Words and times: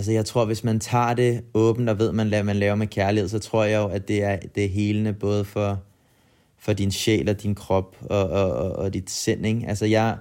Altså 0.00 0.12
jeg 0.12 0.24
tror, 0.24 0.44
hvis 0.44 0.64
man 0.64 0.80
tager 0.80 1.14
det 1.14 1.44
åbent 1.54 1.88
og 1.88 1.98
ved, 1.98 2.12
man 2.12 2.30
man, 2.30 2.46
man 2.46 2.56
laver 2.56 2.74
med 2.74 2.86
kærlighed, 2.86 3.28
så 3.28 3.38
tror 3.38 3.64
jeg 3.64 3.78
jo, 3.78 3.86
at 3.86 4.08
det 4.08 4.22
er, 4.22 4.36
det 4.54 4.64
er 4.64 4.68
helende 4.68 5.12
både 5.12 5.44
for, 5.44 5.82
for 6.58 6.72
din 6.72 6.90
sjæl 6.90 7.28
og 7.28 7.42
din 7.42 7.54
krop 7.54 7.96
og, 8.00 8.30
og, 8.30 8.52
og, 8.52 8.72
og 8.72 8.94
dit 8.94 9.10
sind. 9.10 9.46
Ikke? 9.46 9.64
Altså 9.68 9.86
jeg, 9.86 10.16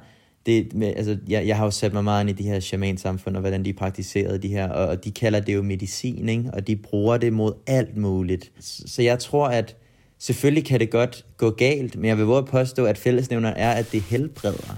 det, 0.46 0.74
med, 0.74 0.94
altså, 0.96 1.18
jeg, 1.28 1.48
jeg 1.48 1.58
har 1.58 1.66
jo 1.66 1.72
sat 1.72 1.94
mig 1.94 2.04
meget 2.04 2.22
ind 2.22 2.30
i 2.30 2.44
de 2.44 2.50
her 2.50 2.60
shaman-samfund, 2.60 3.36
og 3.36 3.40
hvordan 3.40 3.66
de 3.66 3.74
praktiserede 3.74 4.38
de 4.38 4.48
her, 4.48 4.70
og, 4.70 4.88
og 4.88 5.04
de 5.04 5.12
kalder 5.12 5.40
det 5.40 5.56
jo 5.56 5.62
medicin, 5.62 6.30
ikke? 6.30 6.50
og 6.54 6.68
de 6.68 6.76
bruger 6.76 7.18
det 7.18 7.34
mod 7.34 7.54
alt 7.68 7.98
muligt. 7.98 8.52
Så, 8.60 8.84
så 8.86 9.02
jeg 9.02 9.20
tror, 9.20 9.48
at 9.48 9.76
selvfølgelig 10.18 10.66
kan 10.66 10.80
det 10.80 10.90
godt 10.90 11.26
gå 11.38 11.50
galt, 11.50 11.96
men 11.96 12.06
jeg 12.06 12.18
vil 12.18 12.26
våge 12.26 12.38
at 12.38 12.46
påstå, 12.46 12.86
at 12.86 12.98
fællesnævner 12.98 13.50
er, 13.50 13.72
at 13.72 13.92
det 13.92 14.02
helbreder. 14.02 14.78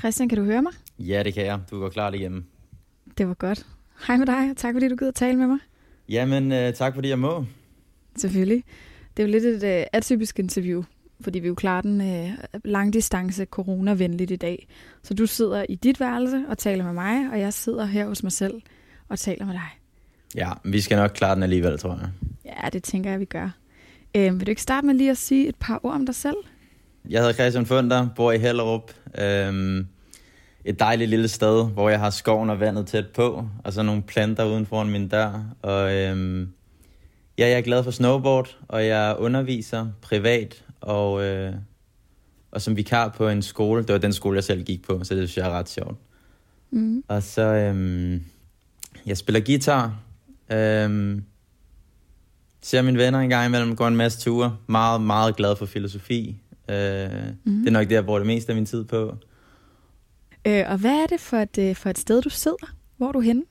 Christian, 0.00 0.28
kan 0.28 0.38
du 0.38 0.44
høre 0.44 0.62
mig? 0.62 0.72
Ja, 0.98 1.22
det 1.22 1.34
kan 1.34 1.46
jeg. 1.46 1.60
Du 1.70 1.80
går 1.80 1.88
klart 1.88 2.14
igennem. 2.14 2.44
Det 3.18 3.28
var 3.28 3.34
godt. 3.34 3.66
Hej 4.06 4.16
med 4.16 4.26
dig, 4.26 4.50
og 4.50 4.56
tak 4.56 4.74
fordi 4.74 4.88
du 4.88 4.96
gider 4.96 5.10
tale 5.10 5.36
med 5.36 5.46
mig. 5.46 5.58
Jamen, 6.08 6.52
uh, 6.52 6.74
tak 6.74 6.94
fordi 6.94 7.08
jeg 7.08 7.18
må. 7.18 7.44
Selvfølgelig. 8.16 8.64
Det 9.16 9.22
er 9.22 9.26
jo 9.26 9.32
lidt 9.32 9.44
et 9.44 9.80
uh, 9.80 9.86
atypisk 9.92 10.38
interview, 10.38 10.82
fordi 11.20 11.38
vi 11.38 11.48
jo 11.48 11.54
klarer 11.54 11.80
den 11.80 12.00
uh, 12.00 12.30
langdistance 12.64 13.44
corona-venligt 13.44 14.30
i 14.30 14.36
dag. 14.36 14.68
Så 15.02 15.14
du 15.14 15.26
sidder 15.26 15.66
i 15.68 15.74
dit 15.74 16.00
værelse 16.00 16.44
og 16.48 16.58
taler 16.58 16.84
med 16.84 16.92
mig, 16.92 17.30
og 17.32 17.40
jeg 17.40 17.52
sidder 17.52 17.84
her 17.84 18.06
hos 18.06 18.22
mig 18.22 18.32
selv 18.32 18.54
og 19.08 19.18
taler 19.18 19.46
med 19.46 19.54
dig. 19.54 19.68
Ja, 20.34 20.52
vi 20.64 20.80
skal 20.80 20.96
nok 20.96 21.10
klare 21.14 21.34
den 21.34 21.42
alligevel, 21.42 21.78
tror 21.78 21.98
jeg. 22.00 22.10
Ja, 22.44 22.68
det 22.68 22.82
tænker 22.82 23.10
jeg, 23.10 23.20
vi 23.20 23.24
gør. 23.24 23.50
Uh, 24.18 24.22
vil 24.22 24.46
du 24.46 24.50
ikke 24.50 24.62
starte 24.62 24.86
med 24.86 24.94
lige 24.94 25.10
at 25.10 25.18
sige 25.18 25.48
et 25.48 25.56
par 25.56 25.80
ord 25.82 25.94
om 25.94 26.06
dig 26.06 26.14
selv? 26.14 26.36
Jeg 27.08 27.20
hedder 27.20 27.34
Christian 27.34 27.66
Funder, 27.66 28.08
bor 28.16 28.32
i 28.32 28.38
Hellerup. 28.38 28.92
Øhm, 29.18 29.86
et 30.64 30.80
dejligt 30.80 31.10
lille 31.10 31.28
sted, 31.28 31.70
hvor 31.70 31.88
jeg 31.90 32.00
har 32.00 32.10
skoven 32.10 32.50
og 32.50 32.60
vandet 32.60 32.86
tæt 32.86 33.06
på, 33.06 33.48
og 33.64 33.72
så 33.72 33.82
nogle 33.82 34.02
planter 34.02 34.44
uden 34.44 34.66
foran 34.66 34.90
min 34.90 35.08
dør. 35.08 35.44
Og 35.62 35.94
øhm, 35.94 36.52
ja, 37.38 37.48
jeg 37.48 37.58
er 37.58 37.60
glad 37.60 37.84
for 37.84 37.90
snowboard, 37.90 38.56
og 38.68 38.86
jeg 38.86 39.16
underviser 39.18 39.86
privat 40.02 40.64
og, 40.80 41.24
øh, 41.24 41.52
og 42.50 42.60
som 42.62 42.76
vikar 42.76 43.08
på 43.08 43.28
en 43.28 43.42
skole. 43.42 43.82
Det 43.82 43.92
var 43.92 43.98
den 43.98 44.12
skole, 44.12 44.36
jeg 44.36 44.44
selv 44.44 44.64
gik 44.64 44.86
på, 44.86 45.04
så 45.04 45.14
det 45.14 45.28
synes 45.28 45.36
jeg 45.36 45.46
er 45.46 45.58
ret 45.58 45.68
sjovt. 45.68 45.98
Mm. 46.70 47.04
Og 47.08 47.22
så, 47.22 47.42
øhm, 47.42 48.22
jeg 49.06 49.16
spiller 49.16 49.40
guitar. 49.40 49.96
Øhm, 50.52 51.24
ser 52.62 52.82
mine 52.82 52.98
venner 52.98 53.18
en 53.18 53.30
gang 53.30 53.46
imellem, 53.46 53.76
går 53.76 53.88
en 53.88 53.96
masse 53.96 54.20
ture. 54.20 54.56
Meget, 54.66 55.00
meget 55.00 55.36
glad 55.36 55.56
for 55.56 55.66
filosofi. 55.66 56.36
Øh, 56.70 57.32
mm. 57.44 57.58
Det 57.58 57.66
er 57.66 57.70
nok 57.70 57.88
det, 57.88 57.94
jeg 57.94 58.04
bruger 58.04 58.18
det 58.18 58.26
meste 58.26 58.52
af 58.52 58.56
min 58.56 58.66
tid 58.66 58.84
på. 58.84 59.14
Øh, 60.46 60.64
og 60.66 60.78
hvad 60.78 61.02
er 61.02 61.06
det 61.06 61.20
for 61.20 61.36
et, 61.36 61.58
øh, 61.58 61.76
for 61.76 61.90
et 61.90 61.98
sted, 61.98 62.22
du 62.22 62.30
sidder? 62.30 62.74
Hvor 62.96 63.08
er 63.08 63.12
du 63.12 63.20
henne? 63.20 63.42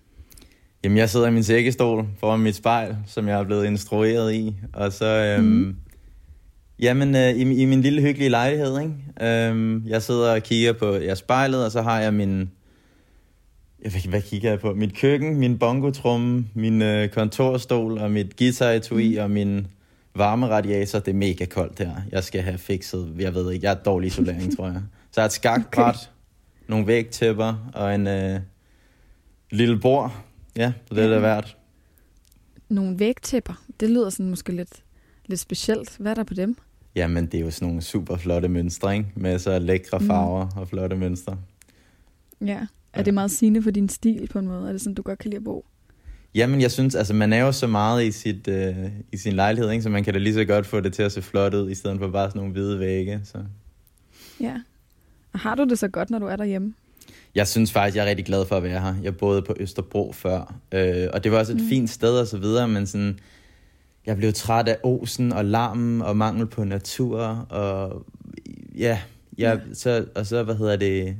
Jamen, 0.83 0.97
jeg 0.97 1.09
sidder 1.09 1.27
i 1.27 1.31
min 1.31 1.43
sækkestol 1.43 2.07
foran 2.19 2.39
mit 2.39 2.55
spejl, 2.55 2.95
som 3.07 3.27
jeg 3.27 3.39
er 3.39 3.43
blevet 3.43 3.65
instrueret 3.65 4.33
i. 4.33 4.55
Og 4.73 4.93
så, 4.93 5.05
øhm, 5.05 5.45
mm. 5.45 5.75
jamen, 6.79 7.15
øh, 7.15 7.29
i, 7.29 7.61
i 7.61 7.65
min 7.65 7.81
lille 7.81 8.01
hyggelige 8.01 8.29
lejlighed, 8.29 8.79
ikke? 8.81 8.93
Øhm, 9.21 9.87
jeg 9.87 10.01
sidder 10.01 10.33
og 10.33 10.43
kigger 10.43 10.73
på 10.73 10.95
jeg 10.95 11.17
spejlet, 11.17 11.65
og 11.65 11.71
så 11.71 11.81
har 11.81 11.99
jeg 11.99 12.13
min... 12.13 12.49
Jeg 13.83 13.93
ved, 13.93 14.09
hvad 14.09 14.21
kigger 14.21 14.49
jeg 14.49 14.59
på? 14.59 14.73
Mit 14.73 14.95
køkken, 14.95 15.35
min 15.35 15.59
bongotrumme, 15.59 16.45
min 16.53 16.81
øh, 16.81 17.09
kontorstol 17.09 17.97
og 17.97 18.11
mit 18.11 18.37
guitar-etui 18.37 19.15
mm. 19.15 19.23
og 19.23 19.31
min 19.31 19.67
varmeradiator, 20.15 20.99
det 20.99 21.11
er 21.11 21.15
mega 21.15 21.45
koldt 21.45 21.79
her. 21.79 21.95
Jeg 22.11 22.23
skal 22.23 22.41
have 22.41 22.57
fikset, 22.57 23.15
jeg 23.19 23.33
ved 23.33 23.51
ikke, 23.51 23.65
jeg 23.65 23.71
er 23.71 23.83
dårlig 23.83 24.07
isolering, 24.07 24.55
tror 24.57 24.65
jeg. 24.65 24.81
Så 25.11 25.21
jeg 25.21 25.23
har 25.23 25.25
et 25.25 25.31
skakbræt, 25.31 25.95
okay. 25.95 26.05
nogle 26.67 26.87
vægtæpper 26.87 27.71
og 27.73 27.95
en 27.95 28.07
øh, 28.07 28.39
lille 29.51 29.79
bord. 29.79 30.11
Ja, 30.55 30.73
det 30.89 31.03
er 31.03 31.09
det 31.09 31.21
værd. 31.21 31.57
Nogle 32.69 32.99
vægtæpper, 32.99 33.63
det 33.79 33.89
lyder 33.89 34.09
sådan 34.09 34.29
måske 34.29 34.51
lidt, 34.51 34.83
lidt 35.25 35.39
specielt. 35.39 35.97
Hvad 35.97 36.11
er 36.11 36.15
der 36.15 36.23
på 36.23 36.33
dem? 36.33 36.57
Jamen, 36.95 37.25
det 37.25 37.33
er 37.33 37.41
jo 37.41 37.51
sådan 37.51 37.67
nogle 37.67 37.81
super 37.81 38.17
flotte 38.17 38.47
mønstre, 38.47 38.97
ikke? 38.97 39.09
Med 39.15 39.39
så 39.39 39.59
lækre 39.59 39.99
mm. 39.99 40.07
farver 40.07 40.45
mm. 40.45 40.61
og 40.61 40.67
flotte 40.67 40.95
mønstre. 40.95 41.37
Ja. 42.45 42.67
Er 42.93 43.03
det 43.03 43.13
meget 43.13 43.31
sigende 43.31 43.63
for 43.63 43.71
din 43.71 43.89
stil 43.89 44.27
på 44.31 44.39
en 44.39 44.47
måde? 44.47 44.67
Er 44.67 44.71
det 44.71 44.81
sådan, 44.81 44.93
du 44.93 45.01
godt 45.01 45.19
kan 45.19 45.29
lide 45.29 45.37
at 45.37 45.43
bo? 45.43 45.65
Jamen, 46.35 46.61
jeg 46.61 46.71
synes, 46.71 46.95
altså 46.95 47.13
man 47.13 47.33
er 47.33 47.41
jo 47.41 47.51
så 47.51 47.67
meget 47.67 48.05
i, 48.05 48.11
sit, 48.11 48.47
øh, 48.47 48.75
i 49.11 49.17
sin 49.17 49.33
lejlighed, 49.33 49.71
ikke? 49.71 49.83
så 49.83 49.89
man 49.89 50.03
kan 50.03 50.13
da 50.13 50.19
lige 50.19 50.33
så 50.33 50.45
godt 50.45 50.65
få 50.65 50.79
det 50.79 50.93
til 50.93 51.03
at 51.03 51.11
se 51.11 51.21
flot 51.21 51.53
ud, 51.53 51.69
i 51.71 51.75
stedet 51.75 51.99
for 51.99 52.07
bare 52.07 52.29
sådan 52.29 52.39
nogle 52.39 52.53
hvide 52.53 52.79
vægge. 52.79 53.21
Så. 53.23 53.37
Ja. 54.39 54.55
Og 55.33 55.39
har 55.39 55.55
du 55.55 55.63
det 55.63 55.79
så 55.79 55.87
godt, 55.87 56.09
når 56.09 56.19
du 56.19 56.25
er 56.25 56.35
derhjemme? 56.35 56.73
Jeg 57.35 57.47
synes 57.47 57.71
faktisk, 57.71 57.95
jeg 57.95 58.05
er 58.05 58.09
rigtig 58.09 58.25
glad 58.25 58.45
for 58.45 58.57
at 58.57 58.63
være 58.63 58.81
her. 58.81 58.95
Jeg 59.03 59.17
boede 59.17 59.41
på 59.41 59.55
Østerbro 59.59 60.13
før, 60.13 60.55
øh, 60.71 61.07
og 61.13 61.23
det 61.23 61.31
var 61.31 61.39
også 61.39 61.51
et 61.51 61.61
mm. 61.61 61.69
fint 61.69 61.89
sted 61.89 62.19
og 62.19 62.27
så 62.27 62.37
videre, 62.37 62.67
men 62.67 62.87
sådan, 62.87 63.19
jeg 64.05 64.17
blev 64.17 64.33
træt 64.33 64.67
af 64.67 64.77
osen 64.83 65.33
og 65.33 65.45
larmen 65.45 66.01
og 66.01 66.17
mangel 66.17 66.45
på 66.45 66.63
natur, 66.63 67.21
og 67.49 68.05
ja, 68.75 68.99
jeg, 69.37 69.59
ja. 69.67 69.73
Så, 69.73 70.05
og 70.15 70.25
så, 70.25 70.43
hvad 70.43 70.55
hedder 70.55 70.75
det, 70.75 71.15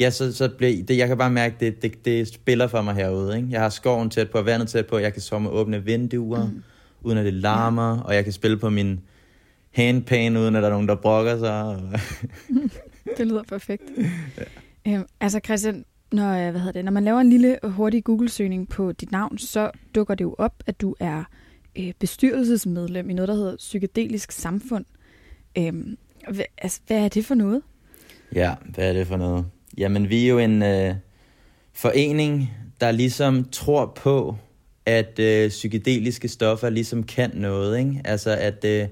ja, 0.00 0.10
så, 0.10 0.32
så 0.32 0.48
bliver 0.48 0.84
det, 0.84 0.98
jeg 0.98 1.08
kan 1.08 1.18
bare 1.18 1.30
mærke, 1.30 1.56
det, 1.60 1.82
det, 1.82 2.04
det 2.04 2.28
spiller 2.28 2.66
for 2.66 2.82
mig 2.82 2.94
herude. 2.94 3.36
Ikke? 3.36 3.48
Jeg 3.50 3.60
har 3.60 3.68
skoven 3.68 4.10
tæt 4.10 4.30
på, 4.30 4.42
vandet 4.42 4.68
tæt 4.68 4.86
på, 4.86 4.98
jeg 4.98 5.12
kan 5.12 5.22
sove 5.22 5.40
med 5.40 5.50
åbne 5.50 5.84
vinduer, 5.84 6.46
mm. 6.46 6.62
uden 7.02 7.18
at 7.18 7.24
det 7.24 7.34
larmer, 7.34 7.96
ja. 7.96 8.02
og 8.02 8.14
jeg 8.14 8.24
kan 8.24 8.32
spille 8.32 8.58
på 8.58 8.70
min 8.70 9.00
handpan, 9.70 10.36
uden 10.36 10.56
at 10.56 10.62
der 10.62 10.68
er 10.68 10.72
nogen, 10.72 10.88
der 10.88 10.94
brokker 10.94 11.38
sig. 11.38 11.80
det 13.18 13.26
lyder 13.26 13.42
perfekt. 13.42 13.82
ja. 14.86 14.94
øhm, 14.94 15.04
altså 15.20 15.40
Christian, 15.44 15.84
når, 16.12 16.32
øh, 16.32 16.50
hvad 16.50 16.60
hedder 16.60 16.72
det, 16.72 16.84
når 16.84 16.92
man 16.92 17.04
laver 17.04 17.20
en 17.20 17.30
lille 17.30 17.58
hurtig 17.62 18.04
Google-søgning 18.04 18.68
på 18.68 18.92
dit 18.92 19.12
navn, 19.12 19.38
så 19.38 19.70
dukker 19.94 20.14
det 20.14 20.24
jo 20.24 20.34
op, 20.38 20.62
at 20.66 20.80
du 20.80 20.94
er 21.00 21.24
øh, 21.78 21.92
bestyrelsesmedlem 21.98 23.10
i 23.10 23.12
noget, 23.12 23.28
der 23.28 23.34
hedder 23.34 23.56
Psykedelisk 23.56 24.32
Samfund. 24.32 24.84
Øhm, 25.58 25.96
hvad, 26.30 26.44
altså, 26.58 26.80
hvad 26.86 27.04
er 27.04 27.08
det 27.08 27.24
for 27.24 27.34
noget? 27.34 27.62
Ja, 28.34 28.54
hvad 28.74 28.88
er 28.88 28.92
det 28.92 29.06
for 29.06 29.16
noget? 29.16 29.44
Jamen, 29.78 30.08
vi 30.08 30.24
er 30.24 30.28
jo 30.28 30.38
en 30.38 30.62
øh, 30.62 30.94
forening, 31.72 32.50
der 32.80 32.90
ligesom 32.90 33.48
tror 33.52 33.92
på, 33.96 34.36
at 34.86 35.18
øh, 35.18 35.48
psykedeliske 35.48 36.28
stoffer 36.28 36.70
ligesom 36.70 37.02
kan 37.02 37.30
noget, 37.34 37.78
ikke? 37.78 38.00
Altså, 38.04 38.36
at... 38.36 38.64
Øh, 38.64 38.88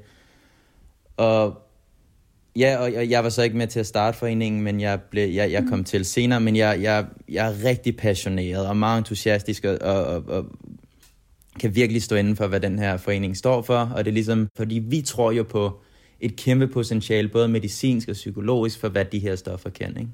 og 1.16 1.58
Ja, 2.56 2.78
og 2.78 3.10
jeg 3.10 3.24
var 3.24 3.30
så 3.30 3.42
ikke 3.42 3.56
med 3.56 3.66
til 3.66 3.80
at 3.80 3.86
starte 3.86 4.18
foreningen, 4.18 4.62
men 4.62 4.80
jeg, 4.80 5.00
blev, 5.10 5.28
jeg, 5.28 5.52
jeg 5.52 5.64
kom 5.68 5.78
mm. 5.78 5.84
til 5.84 6.04
senere, 6.04 6.40
men 6.40 6.56
jeg, 6.56 6.78
jeg, 6.82 7.06
jeg 7.28 7.48
er 7.48 7.64
rigtig 7.64 7.96
passioneret 7.96 8.66
og 8.66 8.76
meget 8.76 8.98
entusiastisk 8.98 9.64
og, 9.64 9.78
og, 9.80 10.04
og, 10.04 10.24
og 10.28 10.46
kan 11.60 11.74
virkelig 11.74 12.02
stå 12.02 12.16
inden 12.16 12.36
for, 12.36 12.46
hvad 12.46 12.60
den 12.60 12.78
her 12.78 12.96
forening 12.96 13.36
står 13.36 13.62
for. 13.62 13.78
Og 13.78 14.04
det 14.04 14.10
er 14.10 14.14
ligesom, 14.14 14.48
fordi 14.56 14.78
vi 14.78 15.00
tror 15.00 15.32
jo 15.32 15.42
på 15.42 15.80
et 16.20 16.36
kæmpe 16.36 16.68
potentiale, 16.68 17.28
både 17.28 17.48
medicinsk 17.48 18.08
og 18.08 18.14
psykologisk, 18.14 18.80
for 18.80 18.88
hvad 18.88 19.04
de 19.04 19.18
her 19.18 19.36
stoffer 19.36 19.70
kan, 19.70 19.96
ikke? 19.96 20.10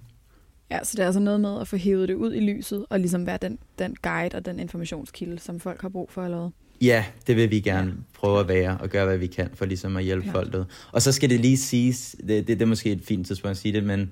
Ja, 0.71 0.85
så 0.85 0.97
det 0.97 1.03
er 1.03 1.07
altså 1.07 1.21
noget 1.21 1.41
med 1.41 1.61
at 1.61 1.69
få 1.69 1.77
hævet 1.77 2.09
det 2.09 2.15
ud 2.15 2.35
i 2.35 2.41
lyset, 2.41 2.87
og 2.91 3.01
ligesom 3.01 3.27
være 3.27 3.39
den, 3.43 3.59
den 3.79 3.97
guide 4.03 4.37
og 4.37 4.47
den 4.47 4.61
informationskilde, 4.61 5.39
som 5.39 5.61
folk 5.61 5.83
har 5.83 5.89
brug 5.89 6.11
for 6.11 6.23
allerede. 6.23 6.51
Ja, 6.81 7.05
det 7.27 7.37
vil 7.37 7.51
vi 7.51 7.61
gerne 7.61 7.91
ja. 7.91 7.97
prøve 8.15 8.41
at 8.41 8.49
være, 8.49 8.79
og 8.81 8.89
gøre, 8.89 9.07
hvad 9.07 9.19
vi 9.19 9.27
kan, 9.27 9.49
for 9.55 9.65
ligesom 9.65 9.97
at 9.97 10.05
hjælpe 10.05 10.27
ja. 10.27 10.33
folk 10.33 10.55
ud. 10.55 10.65
Og 10.93 11.03
så 11.03 11.13
skal 11.13 11.31
det 11.31 11.41
lige 11.41 11.57
siges, 11.57 12.17
det, 12.21 12.29
det, 12.29 12.49
det 12.49 12.63
er 12.63 12.67
måske 12.67 12.93
et 12.93 13.03
fint 13.05 13.27
tidspunkt 13.27 13.51
at 13.51 13.57
sige 13.57 13.73
det, 13.73 13.85
men 13.85 14.11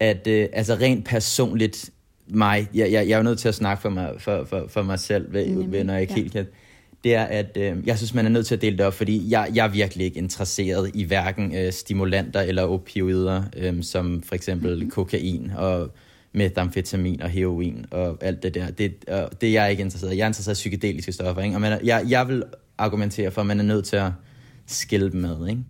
at 0.00 0.26
øh, 0.26 0.48
altså 0.52 0.74
rent 0.74 1.04
personligt, 1.04 1.90
mig, 2.26 2.68
jeg, 2.74 2.92
jeg, 2.92 3.08
jeg 3.08 3.14
er 3.14 3.16
jo 3.16 3.22
nødt 3.22 3.38
til 3.38 3.48
at 3.48 3.54
snakke 3.54 3.82
for 3.82 3.88
mig, 3.88 4.14
for, 4.18 4.44
for, 4.44 4.66
for 4.68 4.82
mig 4.82 4.98
selv, 4.98 5.32
ved, 5.32 5.68
ved, 5.68 5.84
når 5.84 5.92
jeg 5.92 6.02
ikke 6.02 6.12
ja. 6.12 6.20
helt 6.20 6.32
kan. 6.32 6.46
Det 7.04 7.14
er, 7.14 7.24
at 7.24 7.56
øh, 7.56 7.86
jeg 7.86 7.96
synes, 7.96 8.14
man 8.14 8.26
er 8.26 8.30
nødt 8.30 8.46
til 8.46 8.54
at 8.54 8.62
dele 8.62 8.78
det 8.78 8.86
op, 8.86 8.94
fordi 8.94 9.30
jeg, 9.30 9.50
jeg 9.54 9.64
er 9.66 9.70
virkelig 9.70 10.04
ikke 10.06 10.18
interesseret 10.18 10.90
i 10.94 11.04
hverken 11.04 11.56
øh, 11.56 11.72
stimulanter 11.72 12.40
eller 12.40 12.62
opioider, 12.62 13.42
øh, 13.56 13.82
som 13.82 14.22
for 14.22 14.34
eksempel 14.34 14.74
mm-hmm. 14.74 14.90
kokain 14.90 15.52
og 15.56 15.90
metamfetamin 16.32 17.22
og 17.22 17.28
heroin 17.28 17.86
og 17.90 18.18
alt 18.20 18.42
det 18.42 18.54
der. 18.54 18.70
Det, 18.70 18.94
øh, 19.08 19.16
det 19.40 19.48
er 19.48 19.62
jeg 19.62 19.70
ikke 19.70 19.80
interesseret 19.80 20.12
i. 20.12 20.16
Jeg 20.16 20.22
er 20.22 20.26
interesseret 20.26 20.54
i 20.54 20.60
psykedeliske 20.60 21.12
stoffer, 21.12 21.42
ikke? 21.42 21.56
Og 21.56 21.60
man, 21.60 21.84
jeg, 21.84 22.04
jeg 22.08 22.28
vil 22.28 22.44
argumentere 22.78 23.30
for, 23.30 23.40
at 23.40 23.46
man 23.46 23.60
er 23.60 23.64
nødt 23.64 23.84
til 23.84 23.96
at 23.96 24.10
skille 24.66 25.12
dem 25.12 25.20
med, 25.20 25.48
ikke? 25.48 25.62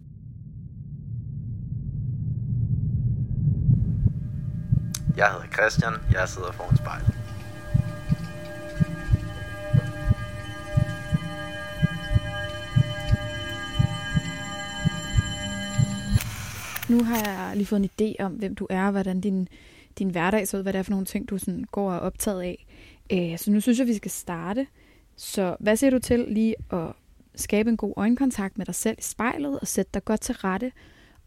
Jeg 5.16 5.26
hedder 5.26 5.46
Christian, 5.52 5.92
jeg 6.12 6.28
sidder 6.28 6.52
foran 6.52 6.76
spejlet. 6.76 7.21
Nu 16.92 17.04
har 17.04 17.16
jeg 17.16 17.52
lige 17.56 17.66
fået 17.66 17.80
en 17.80 17.90
idé 18.00 18.24
om, 18.24 18.32
hvem 18.32 18.54
du 18.54 18.66
er, 18.70 18.90
hvordan 18.90 19.20
din, 19.20 19.48
din 19.98 20.10
hverdag 20.10 20.48
så 20.48 20.56
ud, 20.56 20.62
hvad 20.62 20.72
det 20.72 20.78
er 20.78 20.82
for 20.82 20.90
nogle 20.90 21.06
ting, 21.06 21.30
du 21.30 21.38
sådan 21.38 21.64
går 21.72 21.90
og 21.90 21.96
er 21.96 21.98
optaget 21.98 22.42
af. 22.42 22.66
Øh, 23.12 23.38
så 23.38 23.50
nu 23.50 23.60
synes 23.60 23.78
jeg, 23.78 23.86
vi 23.86 23.94
skal 23.94 24.10
starte. 24.10 24.66
Så 25.16 25.56
hvad 25.60 25.76
siger 25.76 25.90
du 25.90 25.98
til 25.98 26.24
lige 26.28 26.54
at 26.72 26.88
skabe 27.34 27.70
en 27.70 27.76
god 27.76 27.92
øjenkontakt 27.96 28.58
med 28.58 28.66
dig 28.66 28.74
selv 28.74 28.96
i 28.98 29.02
spejlet 29.02 29.60
og 29.60 29.66
sætte 29.66 29.90
dig 29.94 30.04
godt 30.04 30.20
til 30.20 30.34
rette? 30.34 30.72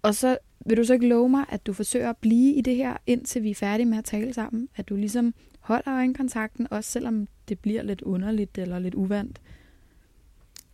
Og 0.02 0.16
så 0.16 0.38
vil 0.66 0.78
du 0.78 0.84
så 0.84 0.94
ikke 0.94 1.08
love 1.08 1.30
mig, 1.30 1.46
at 1.50 1.66
du 1.66 1.74
forsøger 1.74 2.10
at 2.10 2.18
blive 2.18 2.54
i 2.54 2.62
det 2.62 2.76
her, 2.76 2.98
indtil 3.08 3.44
vi 3.44 3.52
er 3.52 3.56
færdige 3.56 3.86
med 3.86 3.98
at 3.98 4.06
tale 4.06 4.34
sammen? 4.34 4.70
At 4.76 4.90
du 4.90 4.96
ligesom 4.96 5.34
holder 5.60 5.96
øjenkontakten, 5.96 6.68
også 6.72 6.92
selvom 6.92 7.28
det 7.50 7.60
bliver 7.60 7.84
lidt 7.84 8.02
underligt 8.02 8.58
eller 8.58 8.80
lidt 8.80 8.96
uvandt? 8.96 9.42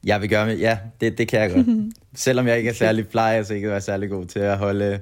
Jeg 0.05 0.21
vil 0.21 0.29
gøre 0.29 0.45
med, 0.45 0.57
ja, 0.57 0.79
det, 1.01 1.17
det 1.17 1.27
kan 1.27 1.39
jeg 1.39 1.51
godt. 1.51 1.93
Selvom 2.13 2.47
jeg 2.47 2.57
ikke 2.57 2.69
er 2.69 2.73
særlig 2.73 3.07
plejer, 3.07 3.43
så 3.43 3.53
ikke 3.53 3.69
er 3.69 3.79
særlig 3.79 4.09
god 4.09 4.25
til 4.25 4.39
at 4.39 4.57
holde 4.57 5.01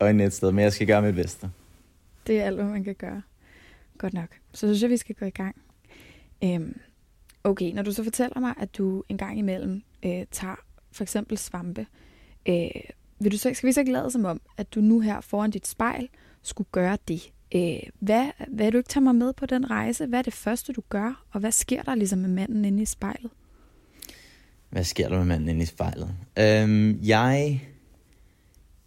øjnene 0.00 0.24
et 0.24 0.32
sted, 0.32 0.52
men 0.52 0.62
jeg 0.62 0.72
skal 0.72 0.86
gøre 0.86 1.02
mit 1.02 1.14
bedste. 1.14 1.50
Det 2.26 2.40
er 2.40 2.44
alt, 2.44 2.56
hvad 2.56 2.64
man 2.64 2.84
kan 2.84 2.94
gøre. 2.94 3.22
Godt 3.98 4.14
nok. 4.14 4.28
Så 4.52 4.66
synes 4.66 4.82
jeg, 4.82 4.90
vi 4.90 4.96
skal 4.96 5.14
gå 5.14 5.24
i 5.24 5.30
gang. 5.30 5.56
Øhm, 6.44 6.80
okay, 7.44 7.72
når 7.72 7.82
du 7.82 7.92
så 7.92 8.04
fortæller 8.04 8.40
mig, 8.40 8.54
at 8.60 8.78
du 8.78 9.04
en 9.08 9.18
gang 9.18 9.38
imellem 9.38 9.82
øh, 10.04 10.24
tager 10.30 10.56
for 10.92 11.02
eksempel 11.02 11.38
svampe, 11.38 11.86
øh, 12.48 12.70
vil 13.18 13.32
du 13.32 13.38
så, 13.38 13.50
skal 13.54 13.66
vi 13.66 13.72
så 13.72 13.80
ikke 13.80 13.92
lade 13.92 14.10
som 14.10 14.24
om, 14.24 14.40
at 14.56 14.74
du 14.74 14.80
nu 14.80 15.00
her 15.00 15.20
foran 15.20 15.50
dit 15.50 15.66
spejl 15.66 16.08
skulle 16.42 16.68
gøre 16.72 16.98
det? 17.08 17.32
Øh, 17.54 17.90
hvad, 17.98 18.26
hvad 18.48 18.64
vil 18.64 18.72
du 18.72 18.78
ikke 18.78 18.88
tage 18.88 19.04
mig 19.04 19.14
med 19.14 19.32
på 19.32 19.46
den 19.46 19.70
rejse? 19.70 20.06
Hvad 20.06 20.18
er 20.18 20.22
det 20.22 20.32
første, 20.32 20.72
du 20.72 20.82
gør? 20.88 21.24
Og 21.30 21.40
hvad 21.40 21.52
sker 21.52 21.82
der 21.82 21.94
ligesom 21.94 22.18
med 22.18 22.28
manden 22.28 22.64
inde 22.64 22.82
i 22.82 22.86
spejlet? 22.86 23.30
Hvad 24.72 24.84
sker 24.84 25.08
der 25.08 25.16
med 25.16 25.24
manden 25.24 25.48
inde 25.48 25.62
i 25.62 25.66
spejlet? 25.66 26.08
Øhm, 26.38 26.98
jeg, 27.02 27.62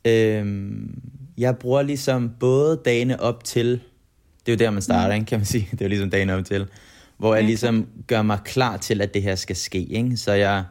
øhm, 0.07 1.01
jeg 1.37 1.57
bruger 1.57 1.81
ligesom 1.81 2.31
både 2.39 2.81
dagene 2.85 3.19
op 3.21 3.43
til, 3.43 3.67
det 4.45 4.51
er 4.51 4.51
jo 4.51 4.57
der, 4.57 4.71
man 4.71 4.81
starter, 4.81 5.15
mm. 5.15 5.19
ikke, 5.19 5.25
kan 5.25 5.39
man 5.39 5.45
sige. 5.45 5.67
Det 5.71 5.81
er 5.81 5.85
jo 5.85 5.89
ligesom 5.89 6.09
dagene 6.09 6.35
op 6.35 6.45
til, 6.45 6.67
hvor 7.17 7.35
jeg 7.35 7.43
ligesom 7.43 7.87
gør 8.07 8.21
mig 8.21 8.39
klar 8.45 8.77
til, 8.77 9.01
at 9.01 9.13
det 9.13 9.21
her 9.21 9.35
skal 9.35 9.55
ske. 9.55 9.83
Ikke? 9.83 10.17
Så 10.17 10.31
jeg 10.31 10.63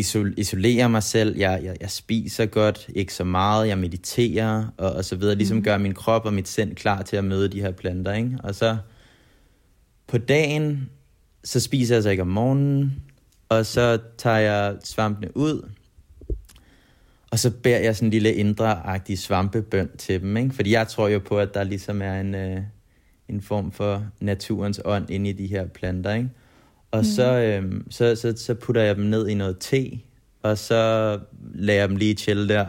isol- 0.00 0.34
isolerer 0.36 0.88
mig 0.88 1.02
selv, 1.02 1.38
jeg, 1.38 1.60
jeg, 1.64 1.76
jeg 1.80 1.90
spiser 1.90 2.46
godt, 2.46 2.90
ikke 2.94 3.14
så 3.14 3.24
meget, 3.24 3.68
jeg 3.68 3.78
mediterer 3.78 4.66
og, 4.76 4.92
og 4.92 5.04
så 5.04 5.16
videre. 5.16 5.34
Ligesom 5.34 5.56
mm. 5.56 5.64
gør 5.64 5.78
min 5.78 5.94
krop 5.94 6.24
og 6.24 6.34
mit 6.34 6.48
sind 6.48 6.76
klar 6.76 7.02
til 7.02 7.16
at 7.16 7.24
møde 7.24 7.48
de 7.48 7.60
her 7.60 7.70
planter. 7.72 8.12
Ikke? 8.12 8.38
Og 8.42 8.54
så 8.54 8.76
på 10.06 10.18
dagen, 10.18 10.90
så 11.44 11.60
spiser 11.60 11.94
jeg 11.94 12.02
så 12.02 12.10
ikke 12.10 12.22
om 12.22 12.28
morgenen, 12.28 13.02
og 13.56 13.66
så 13.66 13.98
tager 14.18 14.38
jeg 14.38 14.76
svampene 14.84 15.36
ud, 15.36 15.68
og 17.30 17.38
så 17.38 17.50
bærer 17.50 17.80
jeg 17.80 17.96
sådan 17.96 18.06
en 18.06 18.10
lille 18.10 18.34
indre-agtig 18.34 19.18
svampebøn 19.18 19.90
til 19.98 20.20
dem, 20.20 20.36
ikke? 20.36 20.54
Fordi 20.54 20.72
jeg 20.72 20.88
tror 20.88 21.08
jo 21.08 21.18
på, 21.18 21.38
at 21.38 21.54
der 21.54 21.64
ligesom 21.64 22.02
er 22.02 22.20
en, 22.20 22.34
øh, 22.34 22.60
en 23.28 23.42
form 23.42 23.72
for 23.72 24.06
naturens 24.20 24.80
ånd 24.84 25.10
inde 25.10 25.30
i 25.30 25.32
de 25.32 25.46
her 25.46 25.66
planter, 25.66 26.14
ikke? 26.14 26.30
Og 26.90 26.98
mm. 26.98 27.04
så, 27.04 27.38
øh, 27.38 27.72
så, 27.90 28.16
så, 28.16 28.34
så 28.36 28.54
putter 28.54 28.82
jeg 28.82 28.96
dem 28.96 29.04
ned 29.04 29.28
i 29.28 29.34
noget 29.34 29.58
te, 29.58 29.90
og 30.42 30.58
så 30.58 31.18
lader 31.54 31.78
jeg 31.78 31.88
dem 31.88 31.96
lige 31.96 32.14
chill 32.14 32.48
der, 32.48 32.66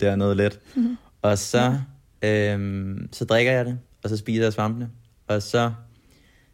dernede 0.00 0.34
lidt. 0.34 0.60
Mm. 0.76 0.96
Og 1.22 1.38
så, 1.38 1.78
øh, 2.22 2.96
så 3.12 3.24
drikker 3.24 3.52
jeg 3.52 3.64
det, 3.64 3.78
og 4.02 4.10
så 4.10 4.16
spiser 4.16 4.42
jeg 4.42 4.52
svampene. 4.52 4.90
Og 5.26 5.42
så 5.42 5.72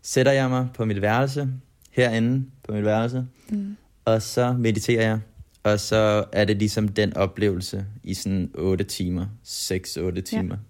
sætter 0.02 0.32
jeg 0.32 0.50
mig 0.50 0.68
på 0.74 0.84
mit 0.84 1.02
værelse, 1.02 1.48
herinde 1.90 2.46
på 2.62 2.72
mit 2.72 2.84
værelse, 2.84 3.26
mm. 3.48 3.76
og 4.04 4.22
så 4.22 4.52
mediterer 4.52 5.02
jeg. 5.02 5.20
Og 5.62 5.80
så 5.80 6.24
er 6.32 6.44
det 6.44 6.56
ligesom 6.56 6.88
den 6.88 7.16
oplevelse 7.16 7.86
i 8.02 8.14
sådan 8.14 8.50
8 8.54 8.84
timer, 8.84 9.26
6-8 9.46 10.20
timer. 10.20 10.54
Ja. 10.54 10.60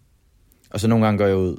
Og 0.70 0.80
så 0.80 0.88
nogle 0.88 1.04
gange 1.04 1.18
går 1.18 1.26
jeg 1.26 1.36
ud 1.36 1.56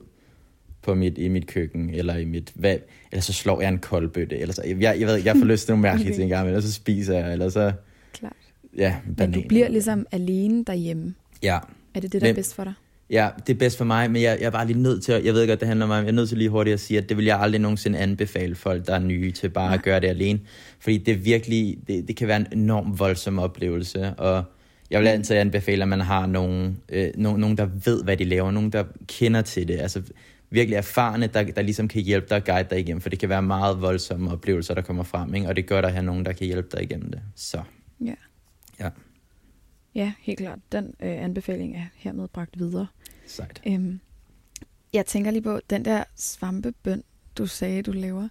på 0.81 0.95
mit, 0.95 1.17
i 1.17 1.27
mit 1.27 1.47
køkken, 1.47 1.89
eller 1.89 2.17
i 2.17 2.25
mit 2.25 2.51
hvad, 2.55 2.77
eller 3.11 3.21
så 3.21 3.33
slår 3.33 3.61
jeg 3.61 3.69
en 3.69 3.79
koldbøtte, 3.79 4.37
eller 4.37 4.53
så, 4.53 4.61
jeg, 4.65 4.99
jeg 4.99 5.07
ved 5.07 5.15
jeg 5.15 5.35
får 5.37 5.45
lyst 5.45 5.65
til 5.65 5.71
nogle 5.73 5.81
mærkelige 5.81 6.07
okay. 6.09 6.15
ting 6.15 6.23
engang, 6.23 6.47
eller 6.47 6.61
så 6.61 6.73
spiser 6.73 7.17
jeg, 7.17 7.33
eller 7.33 7.49
så, 7.49 7.71
Klart. 8.13 8.33
ja, 8.77 8.95
bananer. 9.17 9.37
Men 9.37 9.43
du 9.43 9.47
bliver 9.47 9.67
ligesom 9.69 10.05
alene 10.11 10.63
derhjemme. 10.65 11.13
Ja. 11.43 11.59
Er 11.95 11.99
det 11.99 12.13
det, 12.13 12.21
der 12.21 12.29
er 12.29 12.33
bedst 12.33 12.55
for 12.55 12.63
dig? 12.63 12.73
Ja, 13.11 13.29
det 13.47 13.53
er 13.53 13.57
bedst 13.57 13.77
for 13.77 13.85
mig, 13.85 14.11
men 14.11 14.21
jeg, 14.21 14.37
jeg 14.39 14.45
er 14.45 14.51
bare 14.51 14.67
lige 14.67 14.79
nødt 14.79 15.03
til 15.03 15.11
at, 15.11 15.25
jeg 15.25 15.33
ved 15.33 15.47
godt, 15.47 15.59
det 15.59 15.67
handler 15.67 15.85
om 15.85 15.89
mig, 15.89 16.01
jeg 16.01 16.07
er 16.07 16.11
nødt 16.11 16.29
til 16.29 16.37
lige 16.37 16.49
hurtigt 16.49 16.73
at 16.73 16.79
sige, 16.79 16.97
at 16.97 17.09
det 17.09 17.17
vil 17.17 17.25
jeg 17.25 17.39
aldrig 17.39 17.61
nogensinde 17.61 17.99
anbefale 17.99 18.55
folk, 18.55 18.87
der 18.87 18.95
er 18.95 18.99
nye 18.99 19.31
til 19.31 19.49
bare 19.49 19.73
at 19.73 19.83
gøre 19.83 19.99
det 19.99 20.07
alene. 20.07 20.39
Fordi 20.79 20.97
det 20.97 21.25
virkelig, 21.25 21.77
det, 21.87 22.07
det 22.07 22.15
kan 22.15 22.27
være 22.27 22.37
en 22.37 22.47
enorm 22.51 22.99
voldsom 22.99 23.39
oplevelse, 23.39 24.13
og 24.13 24.43
jeg 24.91 24.99
vil 24.99 25.07
altid 25.07 25.35
anbefale, 25.35 25.81
at 25.81 25.87
man 25.87 26.01
har 26.01 26.25
nogen, 26.25 26.77
øh, 26.89 27.09
nogen, 27.15 27.39
nogen, 27.39 27.57
der 27.57 27.67
ved, 27.85 28.03
hvad 28.03 28.17
de 28.17 28.23
laver, 28.23 28.51
nogen, 28.51 28.69
der 28.69 28.83
kender 29.07 29.41
til 29.41 29.67
det, 29.67 29.79
altså 29.79 30.01
virkelig 30.49 30.75
erfarne, 30.75 31.27
der, 31.27 31.43
der 31.43 31.61
ligesom 31.61 31.87
kan 31.87 32.01
hjælpe 32.01 32.27
dig 32.29 32.37
og 32.37 32.43
guide 32.43 32.67
dig 32.69 32.79
igennem, 32.79 33.01
for 33.01 33.09
det 33.09 33.19
kan 33.19 33.29
være 33.29 33.41
meget 33.41 33.81
voldsomme 33.81 34.31
oplevelser, 34.31 34.73
der 34.73 34.81
kommer 34.81 35.03
frem, 35.03 35.35
ikke? 35.35 35.47
og 35.47 35.55
det 35.55 35.65
gør 35.65 35.81
der 35.81 35.87
at 35.87 35.93
have 35.93 36.05
nogen, 36.05 36.25
der 36.25 36.33
kan 36.33 36.47
hjælpe 36.47 36.67
dig 36.71 36.83
igennem 36.83 37.11
det. 37.11 37.21
Så. 37.35 37.61
Ja. 38.05 38.13
Ja. 38.79 38.89
Ja, 39.95 40.13
helt 40.19 40.39
klart. 40.39 40.59
Den 40.71 40.85
øh, 40.85 41.23
anbefaling 41.23 41.75
er 41.75 41.85
hermed 41.95 42.27
bragt 42.27 42.59
videre. 42.59 42.87
Sejt. 43.27 43.61
Øhm, 43.67 43.99
jeg 44.93 45.05
tænker 45.05 45.31
lige 45.31 45.41
på, 45.41 45.59
den 45.69 45.85
der 45.85 46.03
svampebøn, 46.15 47.03
du 47.37 47.45
sagde, 47.45 47.81
du 47.81 47.91
laver, 47.91 48.27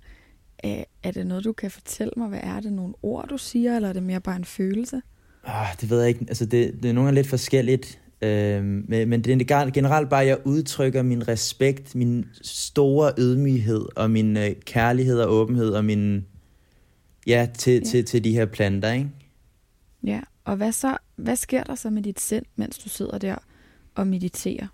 er, 0.58 0.84
er 1.02 1.10
det 1.10 1.26
noget, 1.26 1.44
du 1.44 1.52
kan 1.52 1.70
fortælle 1.70 2.12
mig? 2.16 2.28
Hvad 2.28 2.40
er 2.42 2.60
det? 2.60 2.72
Nogle 2.72 2.94
ord, 3.02 3.28
du 3.28 3.38
siger, 3.38 3.76
eller 3.76 3.88
er 3.88 3.92
det 3.92 4.02
mere 4.02 4.20
bare 4.20 4.36
en 4.36 4.44
følelse? 4.44 5.02
Ah, 5.44 5.66
det 5.80 5.90
ved 5.90 6.00
jeg 6.00 6.08
ikke. 6.08 6.24
Altså, 6.28 6.44
det, 6.46 6.82
det 6.82 6.88
er 6.88 6.92
nogle 6.92 7.06
gange 7.06 7.14
lidt 7.14 7.26
forskelligt. 7.26 8.00
Øhm, 8.22 8.84
men, 8.88 9.08
men 9.08 9.24
det 9.24 9.50
er 9.50 9.70
generelt 9.70 10.10
bare, 10.10 10.22
at 10.22 10.28
jeg 10.28 10.38
udtrykker 10.44 11.02
min 11.02 11.28
respekt, 11.28 11.94
min 11.94 12.26
store 12.42 13.12
ydmyghed, 13.18 13.86
og 13.96 14.10
min 14.10 14.36
øh, 14.36 14.50
kærlighed 14.64 15.20
og 15.20 15.32
åbenhed, 15.32 15.70
og 15.70 15.84
min, 15.84 16.26
ja, 17.26 17.48
til, 17.58 17.72
ja. 17.72 17.80
Til, 17.80 18.04
til 18.04 18.24
de 18.24 18.32
her 18.32 18.46
planter, 18.46 18.92
ikke? 18.92 19.08
Ja, 20.04 20.20
og 20.44 20.56
hvad 20.56 20.72
så, 20.72 20.96
hvad 21.16 21.36
sker 21.36 21.62
der 21.62 21.74
så 21.74 21.90
med 21.90 22.02
dit 22.02 22.20
sind, 22.20 22.44
mens 22.56 22.78
du 22.78 22.88
sidder 22.88 23.18
der 23.18 23.36
og 23.94 24.06
mediterer 24.06 24.66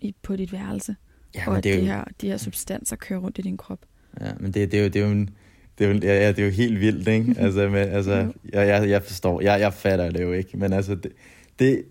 i, 0.00 0.14
på 0.22 0.36
dit 0.36 0.52
værelse? 0.52 0.96
Ja, 1.34 1.48
og 1.48 1.56
at 1.56 1.64
det 1.64 1.72
er 1.72 1.76
jo... 1.76 1.80
de, 1.80 1.86
her, 1.86 2.04
de 2.20 2.28
her 2.28 2.36
substanser 2.36 2.96
kører 2.96 3.20
rundt 3.20 3.38
i 3.38 3.42
din 3.42 3.56
krop? 3.56 3.78
Ja, 4.20 4.32
men 4.40 4.52
det, 4.52 4.72
det, 4.72 4.78
er, 4.78 4.82
jo, 4.82 4.88
det 4.88 4.96
er 4.96 5.06
jo 5.06 5.12
en, 5.12 5.30
det 5.78 5.86
er 5.86 5.88
jo, 5.88 6.00
ja, 6.02 6.28
det 6.28 6.38
er 6.38 6.44
jo 6.44 6.50
helt 6.50 6.80
vildt, 6.80 7.08
ikke? 7.08 7.34
altså, 7.44 7.68
med, 7.68 7.80
altså 7.80 8.12
jeg, 8.52 8.68
jeg, 8.68 8.88
jeg 8.88 9.02
forstår, 9.02 9.40
jeg, 9.40 9.60
jeg 9.60 9.74
fatter 9.74 10.10
det 10.10 10.22
jo 10.22 10.32
ikke, 10.32 10.56
men 10.56 10.72
altså, 10.72 10.94
det, 10.94 11.12
det 11.58 11.84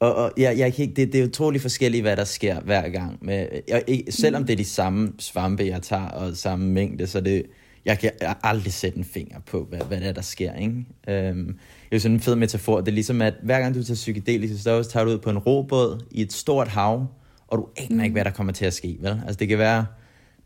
og, 0.00 0.14
og 0.14 0.32
jeg, 0.36 0.58
jeg 0.58 0.74
kan 0.74 0.82
ikke, 0.82 0.94
det, 0.94 1.12
det 1.12 1.20
er 1.20 1.24
utrolig 1.26 1.60
forskelligt, 1.60 2.02
hvad 2.02 2.16
der 2.16 2.24
sker 2.24 2.60
hver 2.60 2.88
gang. 2.88 3.18
Med, 3.24 3.46
jeg, 3.68 3.84
ikke, 3.86 4.12
selvom 4.12 4.44
det 4.44 4.52
er 4.52 4.56
de 4.56 4.64
samme 4.64 5.12
svampe, 5.18 5.64
jeg 5.64 5.82
tager, 5.82 6.08
og 6.08 6.36
samme 6.36 6.66
mængde, 6.66 7.06
så 7.06 7.20
det, 7.20 7.46
jeg 7.84 7.98
kan 7.98 8.10
aldrig 8.42 8.72
sætte 8.72 8.98
en 8.98 9.04
finger 9.04 9.40
på, 9.46 9.66
hvad, 9.68 9.78
hvad 9.78 10.00
det 10.00 10.08
er, 10.08 10.12
der 10.12 10.22
sker. 10.22 10.54
Ikke? 10.54 10.74
Øhm, 11.08 11.46
det 11.46 11.92
er 11.92 11.96
jo 11.96 11.98
sådan 11.98 12.14
en 12.14 12.20
fed 12.20 12.36
metafor. 12.36 12.80
Det 12.80 12.88
er 12.88 12.92
ligesom, 12.92 13.22
at 13.22 13.34
hver 13.42 13.60
gang 13.60 13.74
du 13.74 13.82
tager 13.82 13.94
psykedelisk 13.94 14.62
så 14.62 14.82
tager 14.82 15.04
du 15.04 15.10
ud 15.10 15.18
på 15.18 15.30
en 15.30 15.38
robåd 15.38 16.04
i 16.10 16.22
et 16.22 16.32
stort 16.32 16.68
hav, 16.68 17.06
og 17.48 17.58
du 17.58 17.68
aner 17.76 17.96
mm. 17.96 18.04
ikke, 18.04 18.12
hvad 18.12 18.24
der 18.24 18.30
kommer 18.30 18.52
til 18.52 18.64
at 18.64 18.74
ske. 18.74 18.96
Vel? 19.00 19.22
Altså 19.26 19.38
det 19.38 19.48
kan 19.48 19.58
være, 19.58 19.86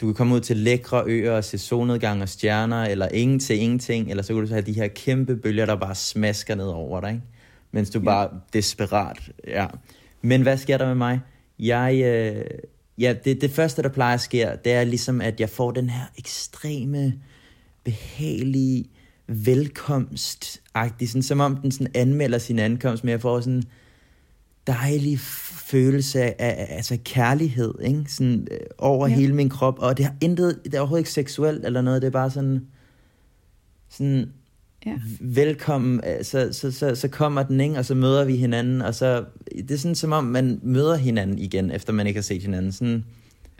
du 0.00 0.07
kan 0.07 0.14
komme 0.14 0.35
ud 0.35 0.41
til 0.41 0.57
lækre 0.57 1.03
øer 1.07 1.33
og 1.33 1.45
se 1.45 1.59
solnedgang 1.59 2.23
og 2.23 2.29
stjerner, 2.29 2.85
eller 2.85 3.09
ingen 3.09 3.38
til 3.38 3.61
ingenting, 3.61 4.11
eller 4.11 4.23
så 4.23 4.33
kan 4.33 4.43
du 4.43 4.47
så 4.47 4.55
have 4.55 4.67
de 4.67 4.73
her 4.73 4.88
kæmpe 4.88 5.37
bølger, 5.37 5.67
der 5.67 5.76
bare 5.76 5.95
smasker 5.95 6.55
ned 6.55 6.67
over 6.67 7.00
dig. 7.00 7.11
Ikke? 7.11 7.23
Mens 7.73 7.91
du 7.91 7.99
ja. 7.99 8.05
bare 8.05 8.29
desperat, 8.53 9.31
ja. 9.49 9.67
Men 10.23 10.43
hvad 10.43 10.57
sker 10.57 10.79
der 10.79 10.87
med 10.87 10.95
mig? 10.95 11.21
Jeg, 11.59 12.03
øh, 12.05 12.45
ja, 12.98 13.14
det, 13.24 13.40
det 13.40 13.50
første, 13.50 13.82
der 13.82 13.88
plejer 13.88 14.14
at 14.14 14.20
ske, 14.20 14.48
det 14.64 14.72
er 14.72 14.84
ligesom, 14.84 15.20
at 15.20 15.40
jeg 15.40 15.50
får 15.50 15.70
den 15.70 15.90
her 15.90 16.04
ekstreme, 16.18 17.14
behagelige 17.84 18.84
velkomst 19.26 20.60
sådan, 21.06 21.22
som 21.22 21.40
om 21.40 21.56
den 21.56 21.70
sådan 21.70 21.92
anmelder 21.94 22.38
sin 22.38 22.58
ankomst, 22.58 23.04
men 23.04 23.10
jeg 23.10 23.20
får 23.20 23.40
sådan 23.40 23.62
dejlig 24.66 25.20
følelse 25.20 26.20
af, 26.22 26.34
af 26.38 26.66
altså 26.76 26.98
kærlighed, 27.04 27.74
ikke? 27.82 28.04
Sådan, 28.08 28.48
øh, 28.50 28.58
over 28.78 29.08
ja. 29.08 29.14
hele 29.14 29.34
min 29.34 29.48
krop, 29.48 29.78
og 29.78 29.96
det 29.96 30.04
har 30.04 30.14
intet, 30.20 30.60
det 30.64 30.74
er 30.74 30.80
overhovedet 30.80 31.00
ikke 31.00 31.10
seksuelt 31.10 31.64
eller 31.66 31.80
noget, 31.80 32.02
det 32.02 32.06
er 32.06 32.12
bare 32.12 32.30
sådan, 32.30 32.66
sådan 33.88 34.32
Ja. 34.86 35.00
velkommen, 35.20 36.00
øh, 36.06 36.24
så, 36.24 36.48
så, 36.52 36.72
så, 36.72 36.94
så 36.94 37.08
kommer 37.08 37.42
den, 37.42 37.60
ikke? 37.60 37.78
og 37.78 37.84
så 37.84 37.94
møder 37.94 38.24
vi 38.24 38.36
hinanden, 38.36 38.82
og 38.82 38.94
så, 38.94 39.24
det 39.62 39.70
er 39.70 39.78
sådan 39.78 39.94
som 39.94 40.12
om, 40.12 40.25
man 40.25 40.61
møder 40.62 40.96
hinanden 40.96 41.38
igen, 41.38 41.70
efter 41.70 41.92
man 41.92 42.06
ikke 42.06 42.18
har 42.18 42.23
set 42.23 42.42
hinanden. 42.42 42.73
Sådan, 42.73 43.04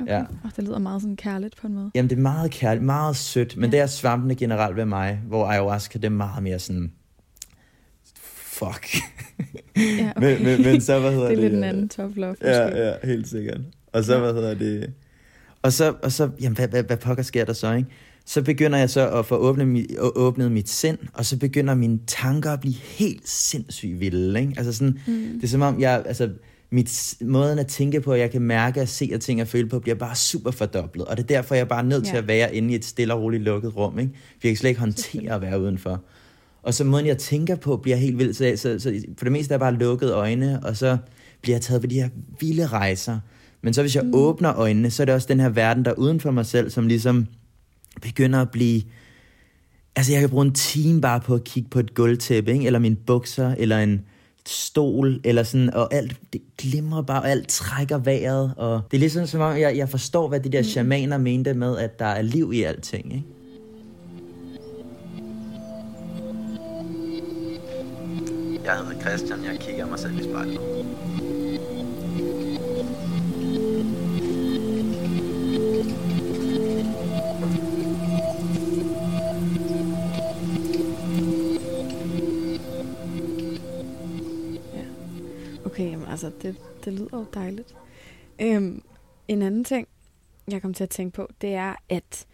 Okay. 0.01 0.13
Ja. 0.13 0.21
Oh, 0.21 0.51
det 0.57 0.65
lyder 0.65 0.79
meget 0.79 1.03
sådan 1.03 1.17
kærligt 1.17 1.57
på 1.57 1.67
en 1.67 1.75
måde. 1.75 1.91
jamen, 1.95 2.11
det 2.11 2.17
er 2.19 2.23
meget 2.23 2.51
kærligt, 2.51 2.85
meget 2.85 3.17
sødt, 3.17 3.57
men 3.57 3.65
Ja. 3.65 3.71
det 3.71 3.81
er 3.83 3.87
svampene 3.87 4.35
generelt 4.35 4.77
ved 4.77 4.85
mig, 4.85 5.21
hvor 5.29 5.47
ayahuasca, 5.47 5.99
det 5.99 6.05
er 6.05 6.11
meget 6.11 6.43
mere 6.43 6.59
sådan, 6.59 6.93
fuck. 8.35 8.97
Ja, 9.77 10.13
men, 10.17 10.45
men, 10.45 10.63
men 10.63 10.81
så, 10.81 11.01
hvad 11.01 11.13
hedder 11.17 11.29
det 11.29 11.37
det? 11.39 11.45
er 11.45 11.49
lidt 11.49 11.59
en 11.59 11.65
anden 11.65 11.89
top 11.89 12.11
love, 12.17 12.31
måske. 12.31 12.49
Ja, 12.49 12.89
ja, 12.89 12.95
helt 13.05 13.29
sikkert. 13.29 13.61
Og 13.93 14.05
så, 14.05 14.15
Ja. 14.15 14.21
hvad 14.21 14.33
hedder 14.35 14.55
det? 14.55 14.93
Og 15.63 15.73
så, 15.73 15.95
og 16.03 16.13
så 16.13 16.31
jamen, 16.41 16.57
hvad, 16.57 16.69
hvad, 16.69 16.83
hvad 16.83 16.97
pokker 16.97 17.23
sker 17.23 17.45
der 17.45 17.53
så, 17.53 17.73
ikke? 17.73 17.89
Så 18.27 18.43
begynder 18.43 18.79
jeg 18.79 18.91
så 18.91 19.09
at 19.11 19.27
få 19.27 19.37
åbnet, 19.37 19.69
mit, 19.69 19.87
åbnet 19.99 20.53
mit 20.53 20.69
sind, 20.69 20.99
og 21.13 21.25
så 21.25 21.39
begynder 21.39 21.75
mine 21.75 21.99
tanker 22.07 22.51
at 22.51 22.61
blive 22.61 22.75
helt 22.75 23.29
sindssygt 23.29 24.01
vilde, 24.01 24.41
ikke? 24.41 24.55
Altså 24.57 24.73
sådan, 24.73 24.99
Mm. 25.07 25.15
det 25.35 25.45
er 25.45 25.49
som 25.49 25.63
om, 25.63 25.81
jeg, 25.81 26.03
altså, 26.07 26.31
mit 26.71 27.15
måden 27.21 27.59
at 27.59 27.67
tænke 27.67 28.01
på, 28.01 28.15
jeg 28.15 28.31
kan 28.31 28.43
mærke 28.43 28.81
at 28.81 28.89
se 28.89 29.11
og 29.15 29.21
ting 29.21 29.41
og 29.41 29.49
føle 29.49 29.69
på, 29.69 29.79
bliver 29.79 29.95
bare 29.95 30.17
super 30.17 30.51
fordoblet. 30.51 31.07
Og 31.07 31.17
det 31.17 31.23
er 31.23 31.27
derfor, 31.27 31.55
jeg 31.55 31.63
er 31.63 31.69
bare 31.69 31.85
nødt 31.85 32.07
ja. 32.07 32.11
til 32.11 32.17
at 32.17 32.29
være 32.29 32.55
inde 32.55 32.73
i 32.73 32.75
et 32.75 32.85
stille 32.85 33.15
og 33.15 33.23
roligt 33.23 33.43
lukket 33.43 33.77
rum, 33.77 33.99
ikke? 33.99 34.13
For 34.15 34.39
jeg 34.43 34.51
kan 34.51 34.57
slet 34.57 34.71
ikke 34.71 34.81
håndtere 34.81 35.35
at 35.35 35.41
være 35.43 35.61
udenfor. 35.61 36.03
Og 36.63 36.75
så 36.75 36.85
måden, 36.85 37.07
jeg 37.07 37.19
tænker 37.19 37.57
på, 37.57 37.77
bliver 37.77 37.97
helt 37.97 38.19
vildt. 38.19 38.37
Så, 38.37 38.53
så, 38.57 38.79
så 38.79 39.03
for 39.19 39.25
det 39.25 39.33
meste 39.33 39.55
er 39.55 39.59
bare 39.59 39.75
lukket 39.75 40.13
øjne, 40.13 40.61
og 40.63 40.77
så 40.77 40.97
bliver 41.43 41.57
jeg 41.57 41.63
taget 41.63 41.81
på 41.81 41.87
de 41.87 41.95
her 41.95 42.09
vilde 42.41 42.67
rejser. 42.67 43.19
Men 43.63 43.75
så 43.75 43.81
hvis 43.81 43.97
jeg 43.97 44.05
mm. 44.05 44.15
åbner 44.15 44.55
øjnene, 44.59 44.91
så 44.91 45.03
er 45.03 45.05
det 45.05 45.15
også 45.15 45.29
den 45.31 45.41
her 45.41 45.49
verden, 45.49 45.85
der 45.85 45.91
er 45.91 45.95
uden 45.95 46.21
for 46.21 46.31
mig 46.31 46.47
selv, 46.47 46.71
som 46.71 46.87
ligesom 46.87 47.27
begynder 48.03 48.43
at 48.43 48.51
blive... 48.51 48.83
Altså, 49.97 50.13
jeg 50.13 50.21
kan 50.21 50.31
bruge 50.31 50.47
en 50.47 50.55
time 50.55 51.01
bare 51.01 51.21
på 51.21 51.35
at 51.35 51.45
kigge 51.45 51.71
på 51.71 51.79
et 51.79 51.95
gulvtæppe, 51.95 52.53
ikke? 52.53 52.67
eller 52.67 52.79
mine 52.79 52.97
bukser, 52.97 53.55
eller 53.59 53.79
en 53.79 54.05
stol, 54.47 55.21
eller 55.25 55.43
sådan, 55.43 55.75
og 55.75 55.95
alt, 55.95 56.17
det 56.33 56.41
glimrer 56.59 57.03
bare, 57.03 57.23
og 57.23 57.31
alt 57.31 57.49
trækker 57.49 57.99
vejret, 57.99 58.55
og 58.57 58.81
det 58.91 58.97
er 58.97 59.01
ligesom 59.01 59.27
som 59.27 59.41
om, 59.41 59.57
jeg, 59.57 59.77
jeg 59.77 59.89
forstår, 59.89 60.29
hvad 60.29 60.41
de 60.41 60.53
der 60.53 60.63
shamaner 60.63 61.19
mente 61.19 61.55
med, 61.55 61.79
at 61.79 61.99
der 61.99 62.07
er 62.07 62.23
liv 62.23 62.53
i 62.53 62.63
alting, 62.63 63.15
ikke? 63.15 63.25
Jeg 68.65 68.77
hedder 68.77 69.01
Christian, 69.01 69.45
jeg 69.45 69.59
kigger 69.61 69.87
mig 69.87 69.99
selv 69.99 70.21
i 70.21 70.23
spejlet. 70.23 70.61
Okay, 85.75 85.91
jamen, 85.91 86.09
altså, 86.09 86.33
det, 86.43 86.57
det 86.85 86.93
lyder 86.93 87.19
jo 87.19 87.27
dejligt. 87.35 87.75
Øhm, 88.41 88.83
en 89.29 89.43
anden 89.43 89.65
ting, 89.65 89.89
jeg 90.51 90.63
kom 90.63 90.75
til 90.75 90.85
at 90.85 90.91
tænke 90.91 91.15
på, 91.15 91.29
det 91.41 91.55
er, 91.55 91.75
at 91.89 92.27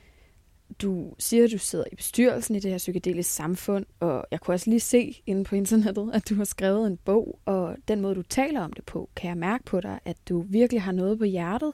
du 0.82 1.14
siger, 1.18 1.44
at 1.44 1.52
du 1.52 1.58
sidder 1.58 1.84
i 1.92 1.94
bestyrelsen 1.96 2.54
i 2.54 2.60
det 2.60 2.70
her 2.70 2.78
psykedeliske 2.78 3.32
samfund, 3.32 3.86
og 4.00 4.26
jeg 4.30 4.40
kunne 4.40 4.54
også 4.54 4.70
lige 4.70 4.80
se 4.80 5.22
inde 5.26 5.44
på 5.44 5.54
internettet, 5.54 6.10
at 6.12 6.28
du 6.28 6.34
har 6.34 6.44
skrevet 6.44 6.86
en 6.86 6.96
bog, 6.96 7.38
og 7.44 7.76
den 7.88 8.00
måde, 8.00 8.14
du 8.14 8.22
taler 8.22 8.60
om 8.60 8.72
det 8.72 8.84
på, 8.84 9.10
kan 9.16 9.28
jeg 9.28 9.36
mærke 9.36 9.64
på 9.64 9.80
dig, 9.80 9.98
at 10.04 10.16
du 10.28 10.40
virkelig 10.40 10.82
har 10.82 10.92
noget 10.92 11.18
på 11.18 11.24
hjertet. 11.24 11.72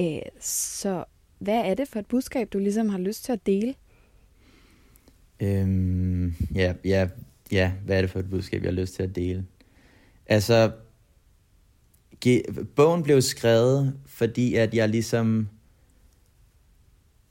Øh, 0.00 0.18
så 0.40 1.04
hvad 1.38 1.58
er 1.64 1.74
det 1.74 1.88
for 1.88 1.98
et 1.98 2.06
budskab, 2.06 2.52
du 2.52 2.58
ligesom 2.58 2.88
har 2.88 2.98
lyst 2.98 3.24
til 3.24 3.32
at 3.32 3.46
dele? 3.46 3.74
Øhm, 5.40 6.34
ja, 6.54 6.74
ja, 6.84 7.08
ja, 7.52 7.72
hvad 7.84 7.96
er 7.96 8.00
det 8.00 8.10
for 8.10 8.18
et 8.18 8.30
budskab, 8.30 8.62
jeg 8.62 8.70
har 8.70 8.80
lyst 8.80 8.94
til 8.94 9.02
at 9.02 9.16
dele? 9.16 9.46
Altså, 10.26 10.72
bogen 12.76 13.02
blev 13.02 13.22
skrevet, 13.22 13.94
fordi 14.06 14.54
at 14.54 14.74
jeg 14.74 14.88
ligesom... 14.88 15.48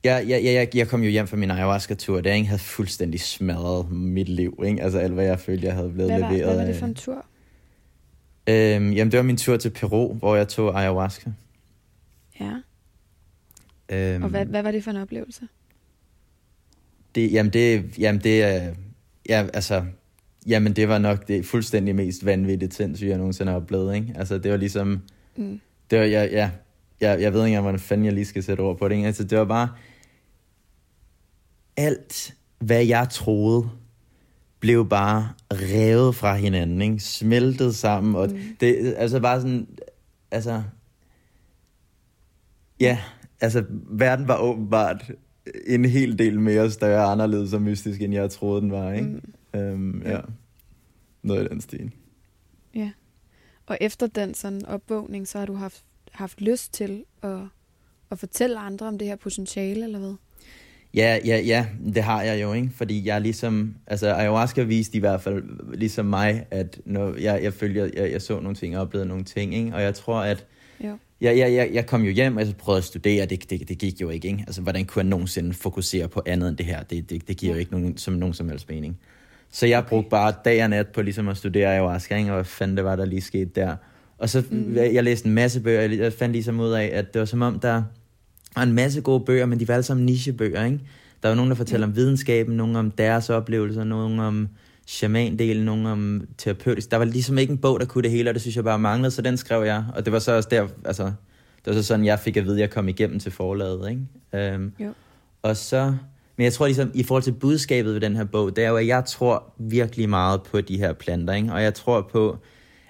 Jeg, 0.03 0.25
jeg, 0.27 0.43
jeg, 0.43 0.75
jeg 0.75 0.88
kom 0.88 1.03
jo 1.03 1.09
hjem 1.09 1.27
fra 1.27 1.38
min 1.38 1.51
ayahuasca-tur, 1.51 2.21
der 2.21 2.33
ikke 2.33 2.47
havde 2.47 2.62
fuldstændig 2.62 3.19
smadret 3.19 3.91
mit 3.91 4.29
liv, 4.29 4.63
ikke? 4.65 4.81
Altså 4.83 5.00
alt, 5.00 5.13
hvad 5.13 5.25
jeg 5.25 5.39
følte, 5.39 5.67
jeg 5.67 5.75
havde 5.75 5.89
blevet 5.89 6.12
Hvad 6.12 6.19
var, 6.21 6.31
leveret. 6.31 6.45
hvad 6.47 6.57
var 6.57 6.65
det 6.65 6.75
for 6.75 6.85
en 6.85 6.95
tur? 6.95 7.25
Øhm, 8.47 8.91
jamen, 8.93 9.12
det 9.12 9.17
var 9.17 9.23
min 9.23 9.38
tur 9.38 9.57
til 9.57 9.69
Peru, 9.69 10.13
hvor 10.13 10.35
jeg 10.35 10.47
tog 10.47 10.79
ayahuasca. 10.79 11.31
Ja, 12.39 12.53
Øhm, 13.89 14.23
og 14.23 14.29
hvad, 14.29 14.45
hvad 14.45 14.63
var 14.63 14.71
det 14.71 14.83
for 14.83 14.91
en 14.91 14.97
oplevelse? 14.97 15.47
Det, 17.15 17.31
jamen, 17.31 17.53
det, 17.53 18.00
jamen, 18.00 18.21
det 18.21 18.43
er... 18.43 18.73
Ja, 19.29 19.47
altså... 19.53 19.85
Jamen, 20.47 20.73
det 20.73 20.88
var 20.88 20.97
nok 20.97 21.27
det 21.27 21.45
fuldstændig 21.45 21.95
mest 21.95 22.25
vanvittige 22.25 22.71
sindssyge, 22.71 23.09
jeg 23.09 23.17
nogensinde 23.17 23.51
har 23.51 23.59
oplevet, 23.59 23.95
ikke? 23.95 24.13
Altså, 24.15 24.38
det 24.38 24.51
var 24.51 24.57
ligesom... 24.57 25.01
Mm. 25.35 25.59
Det 25.91 26.00
var, 26.00 26.05
ja, 26.05 26.23
ja, 26.23 26.51
jeg, 27.01 27.21
jeg 27.21 27.33
ved 27.33 27.39
ikke 27.39 27.47
engang, 27.47 27.62
hvordan 27.62 27.79
fanden 27.79 28.05
jeg 28.05 28.13
lige 28.13 28.25
skal 28.25 28.43
sætte 28.43 28.62
ord 28.62 28.77
på 28.77 28.88
det, 28.88 28.95
ikke? 28.95 29.07
Altså, 29.07 29.23
det 29.23 29.38
var 29.38 29.45
bare... 29.45 29.69
Alt, 31.77 32.33
hvad 32.59 32.85
jeg 32.85 33.07
troede, 33.12 33.69
blev 34.59 34.89
bare 34.89 35.29
revet 35.51 36.15
fra 36.15 36.35
hinanden, 36.35 36.81
ikke? 36.81 37.00
Smeltet 37.00 37.75
sammen, 37.75 38.15
og 38.15 38.29
Mm. 38.29 38.39
det, 38.59 38.93
altså 38.97 39.19
bare 39.19 39.41
sådan... 39.41 39.67
Altså... 40.31 40.63
Ja, 42.79 42.97
altså, 43.41 43.63
verden 43.89 44.27
var 44.27 44.38
åbenbart 44.38 45.12
en 45.67 45.85
hel 45.85 46.19
del 46.19 46.39
mere 46.39 46.71
større, 46.71 47.03
anderledes 47.03 47.53
og 47.53 47.62
mystisk, 47.62 48.01
end 48.01 48.13
jeg 48.13 48.29
troede, 48.31 48.62
den 48.62 48.71
var, 48.71 48.93
ikke? 48.93 49.07
Mm. 49.07 49.33
Øhm, 49.55 50.01
ja. 50.05 50.19
Noget 51.24 51.45
i 51.45 51.48
den 51.48 51.62
stil. 51.62 51.91
Ja. 52.75 52.91
Og 53.65 53.77
efter 53.81 54.07
den 54.07 54.33
sådan 54.33 54.65
opvågning, 54.65 55.27
så 55.27 55.38
har 55.39 55.45
du 55.45 55.53
haft, 55.53 55.83
haft 56.12 56.41
lyst 56.41 56.74
til 56.74 57.03
at, 57.22 57.38
at 58.12 58.19
fortælle 58.19 58.60
andre 58.60 58.88
om 58.88 58.98
det 58.98 59.07
her 59.07 59.15
potentiale, 59.15 59.83
eller 59.83 60.00
hvad? 60.00 60.13
Ja, 60.93 61.19
ja, 61.25 61.38
ja, 61.39 61.65
det 61.93 62.03
har 62.03 62.22
jeg 62.24 62.41
jo, 62.41 62.53
ikke? 62.53 62.69
Fordi 62.75 63.07
jeg 63.07 63.22
ligesom, 63.22 63.75
altså 63.88 64.13
ayahuasca 64.13 64.63
viste 64.63 64.98
i 64.98 65.00
hvert 65.00 65.22
fald, 65.22 65.43
ligesom 65.77 66.05
mig, 66.05 66.45
at 66.51 66.79
når 66.86 67.15
jeg, 67.15 67.43
jeg 67.43 67.53
følger, 67.53 67.89
jeg, 67.95 68.12
jeg 68.12 68.22
så 68.22 68.39
nogle 68.39 68.55
ting 68.55 68.75
og 68.75 68.81
oplevede 68.81 69.07
nogle 69.10 69.24
ting, 69.24 69.55
ikke? 69.55 69.74
Og 69.75 69.81
jeg 69.81 69.95
tror, 69.95 70.19
at 70.22 70.45
Jo. 70.83 70.98
jeg, 71.22 71.38
jeg, 71.38 71.53
jeg, 71.53 71.69
jeg 71.74 71.86
kom 71.86 72.01
jo 72.01 72.12
hjem, 72.12 72.38
og 72.38 72.45
så 72.45 72.55
prøvede 72.55 72.77
at 72.77 72.83
studere, 72.83 73.25
det, 73.25 73.50
det, 73.50 73.69
det 73.69 73.77
gik 73.77 74.01
jo 74.01 74.10
ikke, 74.10 74.27
ikke? 74.27 74.43
Altså, 74.48 74.62
hvordan 74.62 74.86
kunne 74.86 75.00
jeg 75.00 75.10
nogensinde 75.10 75.53
fokusere 75.53 76.07
på 76.07 76.22
andet 76.25 76.50
end 76.50 76.57
det 76.57 76.65
her? 76.65 76.83
Det, 76.83 77.10
det, 77.10 77.27
det 77.27 77.38
giver 77.38 77.51
jo 77.51 77.55
Ja. 77.55 77.60
ikke 77.60 77.72
nogen, 77.72 77.98
som 77.98 78.13
nogen 78.13 78.33
som 78.33 78.50
helst 78.50 78.69
mening. 78.69 79.00
Så 79.53 79.65
jeg 79.67 79.86
brugte 79.86 80.10
bare 80.10 80.33
dag 80.45 80.63
og 80.63 80.69
nat 80.69 80.88
på 80.88 81.01
ligesom 81.01 81.27
at 81.27 81.38
studere 81.38 81.67
ayahuasca, 81.69 82.15
ikke? 82.17 82.29
Og 82.29 82.36
hvad 82.36 82.45
fanden 82.45 82.77
det 82.77 82.86
var, 82.86 82.95
der 82.95 83.05
lige 83.05 83.22
skete 83.22 83.51
der. 83.55 83.75
Og 84.17 84.29
så, 84.29 84.43
mm. 84.51 84.75
jeg, 84.75 85.03
læste 85.03 85.27
en 85.27 85.33
masse 85.33 85.62
bøger, 85.62 85.81
jeg, 85.81 85.98
jeg 85.98 86.13
fandt 86.13 86.33
ligesom 86.33 86.60
ud 86.60 86.72
af, 86.72 86.89
at 86.93 87.13
det 87.13 87.19
var 87.19 87.25
som 87.25 87.41
om, 87.41 87.60
der 87.60 87.83
var 88.55 88.63
en 88.63 88.74
masse 88.74 89.01
gode 89.01 89.19
bøger, 89.19 89.45
men 89.45 89.60
de 89.60 89.67
var 89.67 89.74
alle 89.74 89.83
sammen 89.83 90.05
nichebøger, 90.05 90.65
ikke? 90.65 90.79
Der 91.24 91.29
var 91.29 91.36
nogen, 91.36 91.50
der 91.51 91.55
fortæller 91.57 91.88
Ja. 91.88 91.91
om 91.91 91.95
videnskaben, 91.95 92.57
nogen 92.57 92.75
om 92.75 92.91
deres 92.91 93.29
oplevelser, 93.29 93.83
nogen 93.83 94.19
om 94.19 94.48
shaman-delen, 94.88 95.63
nogen 95.63 95.86
om 95.86 96.27
terapeutisk. 96.38 96.91
Der 96.91 96.98
var 96.98 97.05
ligesom 97.05 97.38
ikke 97.38 97.51
en 97.51 97.57
bog, 97.57 97.79
der 97.79 97.86
kunne 97.86 98.01
det 98.01 98.12
hele, 98.12 98.29
og 98.29 98.33
det 98.33 98.41
synes 98.41 98.55
jeg 98.55 98.63
bare 98.63 98.79
manglede, 98.79 99.12
så 99.12 99.22
den 99.22 99.38
skrev 99.38 99.63
jeg. 99.63 99.83
Og 99.95 100.05
det 100.05 100.13
var 100.13 100.19
så 100.19 100.31
også 100.36 100.50
der, 100.51 100.67
altså, 100.86 101.03
det 101.03 101.65
var 101.65 101.74
så 101.74 101.83
sådan, 101.83 102.05
jeg 102.05 102.19
fik 102.19 102.38
at 102.38 102.43
vide, 102.45 102.55
at 102.55 102.62
jeg 102.62 102.69
kom 102.69 102.88
igennem 102.88 103.19
til 103.19 103.31
forlaget, 103.31 103.89
ikke? 103.89 104.51
Øhm, 104.53 104.72
Jo. 104.79 104.93
og 105.41 105.57
så, 105.57 105.95
men 106.43 106.45
jeg 106.45 106.53
tror 106.53 106.65
ligesom, 106.65 106.91
i 106.93 107.03
forhold 107.03 107.23
til 107.23 107.31
budskabet 107.31 107.93
ved 107.93 108.01
den 108.01 108.15
her 108.15 108.23
bog, 108.23 108.55
det 108.55 108.63
er 108.63 108.69
jo, 108.69 108.77
at 108.77 108.88
jeg 108.88 109.05
tror 109.05 109.53
virkelig 109.59 110.09
meget 110.09 110.43
på 110.43 110.62
de 110.62 110.77
her 110.77 110.93
planter, 110.93 111.33
ikke? 111.33 111.53
Og 111.53 111.63
jeg 111.63 111.73
tror 111.73 112.09
på, 112.12 112.38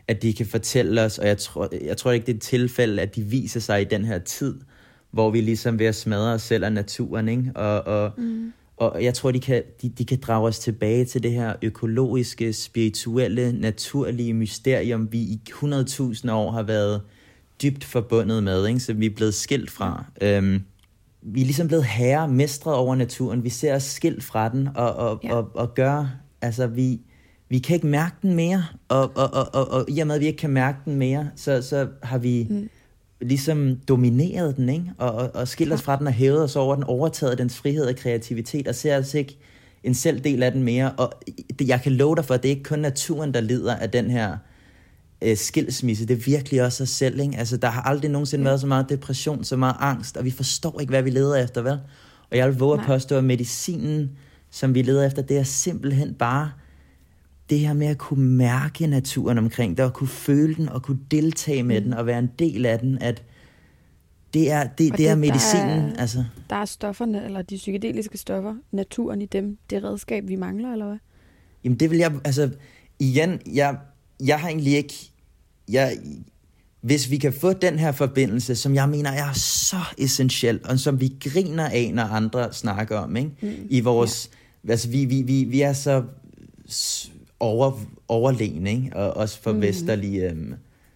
at 0.08 0.22
de 0.22 0.34
kan 0.34 0.46
fortælle 0.46 1.02
os, 1.02 1.18
og 1.20 1.28
jeg 1.28 1.38
tror, 1.38 1.70
jeg 1.86 1.98
tror 1.98 2.12
ikke, 2.12 2.26
det 2.26 2.32
er 2.32 2.36
et 2.36 2.42
tilfælde, 2.42 3.02
at 3.02 3.16
de 3.16 3.22
viser 3.22 3.60
sig 3.60 3.82
i 3.82 3.84
den 3.84 4.06
her 4.06 4.20
tid, 4.20 4.56
hvor 5.12 5.30
vi 5.30 5.42
ligesom 5.42 5.80
ved 5.80 5.86
at 5.86 5.96
smadre 5.96 6.34
os 6.34 6.42
selv 6.42 6.64
af 6.64 6.74
naturen, 6.74 7.30
ikke? 7.30 7.52
Og, 7.56 7.82
og, 7.82 8.12
Mm. 8.18 8.54
og 8.78 9.04
jeg 9.04 9.14
tror, 9.14 9.32
de 9.32 9.40
kan, 9.40 9.64
de, 9.82 9.90
de 9.90 10.06
kan 10.06 10.20
drage 10.22 10.48
os 10.48 10.60
tilbage 10.60 11.06
til 11.06 11.24
det 11.24 11.32
her 11.32 11.54
økologiske, 11.62 12.54
spirituelle, 12.54 13.52
naturlige 13.52 14.34
mysterium, 14.34 15.12
vi 15.12 15.18
i 15.20 15.40
100.000 15.50 16.32
år 16.32 16.52
har 16.52 16.64
været 16.64 17.02
dybt 17.64 17.84
forbundet 17.84 18.44
med, 18.44 18.68
ikke? 18.68 18.80
så 18.80 18.94
vi 18.94 19.06
er 19.06 19.16
blevet 19.16 19.34
skilt 19.34 19.72
fra. 19.72 20.06
Øhm, 20.22 20.62
vi 21.26 21.42
er 21.42 21.46
ligesom 21.46 21.68
blevet 21.68 21.86
herre, 21.86 22.28
mestre 22.28 22.76
over 22.76 22.96
naturen. 22.96 23.44
Vi 23.44 23.50
ser 23.50 23.76
os 23.76 23.84
skilt 23.84 24.24
fra 24.24 24.50
den, 24.50 24.70
og, 24.76 24.94
og, 24.96 25.20
Ja. 25.24 25.34
og, 25.36 25.50
og 25.54 25.74
gør, 25.76 26.06
altså 26.42 26.68
vi, 26.68 27.00
vi 27.50 27.60
kan 27.60 27.76
ikke 27.76 27.88
mærke 27.88 28.16
den 28.22 28.34
mere, 28.36 28.64
og, 28.88 29.12
og, 29.16 29.34
og, 29.34 29.48
og, 29.56 29.72
og 29.72 29.86
i 29.90 30.00
og 30.00 30.08
med, 30.08 30.16
at 30.16 30.22
vi 30.22 30.26
ikke 30.28 30.38
kan 30.38 30.50
mærke 30.50 30.78
den 30.86 30.96
mere, 30.96 31.30
så, 31.36 31.62
så 31.62 31.88
har 32.04 32.18
vi 32.18 32.48
Mm. 32.50 32.56
mm. 32.56 32.70
ligesom 33.22 33.76
domineret 33.88 34.58
den, 34.58 34.70
ikke? 34.70 34.86
Og, 34.98 35.12
og, 35.14 35.32
og 35.34 35.48
skilt 35.48 35.74
os 35.74 35.82
fra 35.82 35.96
den 35.98 36.08
og 36.08 36.14
hævet 36.14 36.44
os 36.44 36.56
over 36.56 36.76
den, 36.76 36.84
overtaget 36.84 37.38
dens 37.38 37.58
frihed 37.58 37.86
og 37.86 37.96
kreativitet, 37.96 38.68
og 38.68 38.76
ser 38.76 38.98
os 38.98 39.14
ikke 39.14 39.38
en 39.84 39.94
selv 39.94 40.20
del 40.20 40.44
af 40.44 40.52
den 40.52 40.64
mere. 40.64 40.92
Og 40.92 41.14
det, 41.60 41.68
jeg 41.68 41.82
kan 41.82 41.92
love 41.92 42.16
dig 42.16 42.26
for, 42.26 42.34
at 42.34 42.44
det 42.44 42.50
er 42.50 42.56
ikke 42.56 42.64
kun 42.70 42.80
naturen, 42.80 43.34
der 43.34 43.42
lider 43.42 43.76
af 43.76 43.90
den 43.90 44.12
her 44.12 44.38
øh, 45.24 45.38
skilsmisse. 45.38 46.06
Det 46.06 46.14
er 46.14 46.24
virkelig 46.26 46.64
også 46.64 46.84
os 46.84 46.90
selv, 46.90 47.20
ikke? 47.20 47.38
Altså, 47.38 47.58
der 47.58 47.68
har 47.68 47.82
aldrig 47.82 48.12
nogensinde 48.12 48.44
Ja. 48.44 48.50
været 48.50 48.62
så 48.62 48.68
meget 48.68 48.90
depression, 48.90 49.44
så 49.44 49.58
meget 49.58 49.76
angst, 49.80 50.18
og 50.18 50.26
vi 50.26 50.32
forstår 50.32 50.80
ikke, 50.80 50.90
hvad 50.90 51.04
vi 51.04 51.10
leder 51.10 51.36
efter, 51.36 51.62
vel? 51.62 51.80
Og 52.32 52.38
jeg 52.38 52.48
vil 52.48 52.60
våge 52.60 52.74
at 52.74 52.80
Nej. 52.80 52.88
påstå, 52.88 53.18
at 53.18 53.24
medicinen 53.24 54.10
som 54.54 54.76
vi 54.76 54.82
leder 54.82 55.06
efter, 55.06 55.22
det 55.22 55.38
er 55.38 55.44
simpelthen 55.44 56.14
bare 56.14 56.52
det 57.50 57.60
her 57.60 57.74
med 57.74 57.88
at 57.88 57.98
kunne 57.98 58.26
mærke 58.26 58.88
naturen 58.88 59.38
omkring 59.38 59.78
dig, 59.78 59.86
og 59.86 59.94
kunne 59.94 60.08
føle 60.08 60.56
den, 60.56 60.70
og 60.70 60.84
kunne 60.84 61.00
deltage 61.12 61.64
med 61.64 61.80
mm. 61.80 61.84
den, 61.84 61.94
og 61.94 62.06
være 62.06 62.20
en 62.20 62.30
del 62.40 62.66
af 62.66 62.80
den, 62.80 62.98
at 63.02 63.24
det 64.34 64.52
er, 64.52 64.64
det, 64.64 64.78
det, 64.78 64.98
det 64.98 65.10
er 65.10 65.16
medicinen. 65.16 65.80
Der 65.80 65.96
er, 65.96 66.02
altså. 66.02 66.24
der 66.50 66.56
er 66.56 66.66
stofferne, 66.66 67.26
eller 67.26 67.42
de 67.42 67.56
psykedeliske 67.56 68.18
stoffer, 68.18 68.56
naturen 68.72 69.22
i 69.22 69.26
dem, 69.26 69.58
det 69.70 69.84
redskab, 69.84 70.28
vi 70.28 70.36
mangler, 70.36 70.72
eller 70.72 70.86
hvad? 70.86 70.98
Jamen 71.64 71.80
det 71.80 71.92
vil 71.92 71.98
jeg, 71.98 72.12
altså, 72.24 72.50
igen, 73.00 73.40
jeg, 73.54 73.78
jeg 74.24 74.40
har 74.40 74.48
egentlig 74.48 74.76
ikke, 74.78 75.12
jeg, 75.70 75.98
hvis 76.82 77.12
vi 77.12 77.18
kan 77.18 77.34
få 77.34 77.54
den 77.54 77.80
her 77.80 77.92
forbindelse, 77.92 78.56
som 78.56 78.76
jeg 78.76 78.90
mener 78.90 79.12
er 79.12 79.34
så 79.34 79.80
essentiel, 79.98 80.60
og 80.64 80.80
som 80.80 81.00
vi 81.00 81.16
griner 81.20 81.70
af, 81.70 81.92
når 81.94 82.04
andre 82.04 82.54
snakker 82.54 82.98
om, 82.98 83.16
ikke? 83.16 83.32
Mm. 83.42 83.68
i 83.70 83.80
vores, 83.80 84.30
ja. 84.66 84.72
altså 84.72 84.90
vi, 84.90 85.06
vi, 85.06 85.22
vi, 85.22 85.44
vi 85.44 85.62
er 85.62 85.74
så 85.74 86.04
over, 87.40 87.72
overlegne, 88.08 88.72
ikke? 88.72 88.96
og 88.96 89.18
også 89.18 89.42
for 89.42 89.52
mm. 89.52 89.62
vesterlig 89.62 90.32
um, 90.32 90.54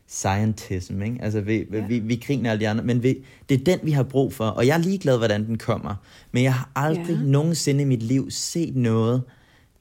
scientism. 0.08 1.02
Ikke? 1.02 1.18
Altså, 1.22 1.42
vi, 1.42 1.66
ja. 1.74 1.86
vi, 1.88 2.00
vi 2.00 2.16
griner 2.16 2.52
alle 2.52 2.60
de 2.60 2.70
andre, 2.70 2.84
men 2.84 3.04
vi, 3.04 3.18
det 3.50 3.60
er 3.60 3.64
den, 3.64 3.80
vi 3.84 3.92
har 3.92 4.04
brug 4.04 4.34
for, 4.34 4.46
og 4.46 4.68
jeg 4.68 4.74
er 4.74 4.84
ligeglad, 4.84 5.18
hvordan 5.18 5.46
den 5.46 5.58
kommer. 5.58 5.96
Men 6.32 6.44
jeg 6.44 6.54
har 6.54 6.72
aldrig 6.76 7.16
ja. 7.16 7.22
nogensinde 7.24 7.82
i 7.82 7.86
mit 7.86 8.04
liv 8.04 8.32
set 8.32 8.76
noget, 8.76 9.22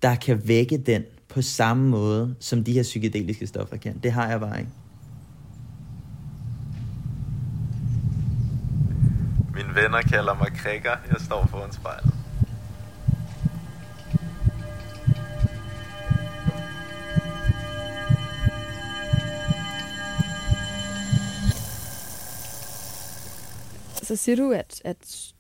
der 0.02 0.14
kan 0.14 0.49
vække 0.49 0.76
den 0.76 1.02
på 1.37 1.43
samme 1.43 1.88
måde, 1.88 2.37
som 2.40 2.64
de 2.64 2.73
her 2.73 2.83
psykedeliske 2.83 3.47
stoffer 3.47 3.76
kan. 3.76 3.99
Det 3.99 4.12
har 4.12 4.28
jeg 4.28 4.40
bare 4.40 4.59
ikke. 4.59 4.71
Mine 9.55 9.75
venner 9.75 10.02
kalder 10.02 10.35
mig 10.35 10.52
krikker. 10.52 10.90
Jeg 11.11 11.21
står 11.21 11.47
foran 11.47 11.73
spejlet. 11.73 12.14
Så 24.02 24.16
siger 24.16 24.37
du, 24.37 24.52
at, 24.52 24.83
at 24.85 25.33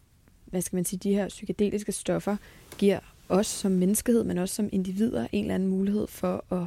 hvad 0.44 0.60
skal 0.60 0.76
man 0.76 0.84
sige, 0.84 0.98
de 0.98 1.14
her 1.14 1.28
psykedeliske 1.28 1.92
stoffer 1.92 2.36
giver 2.78 3.00
os 3.28 3.46
som 3.46 3.72
menneskehed, 3.72 4.24
men 4.24 4.38
også 4.38 4.54
som 4.54 4.68
individer 4.72 5.26
en 5.32 5.44
eller 5.44 5.54
anden 5.54 5.68
mulighed 5.68 6.06
for 6.06 6.44
at 6.54 6.66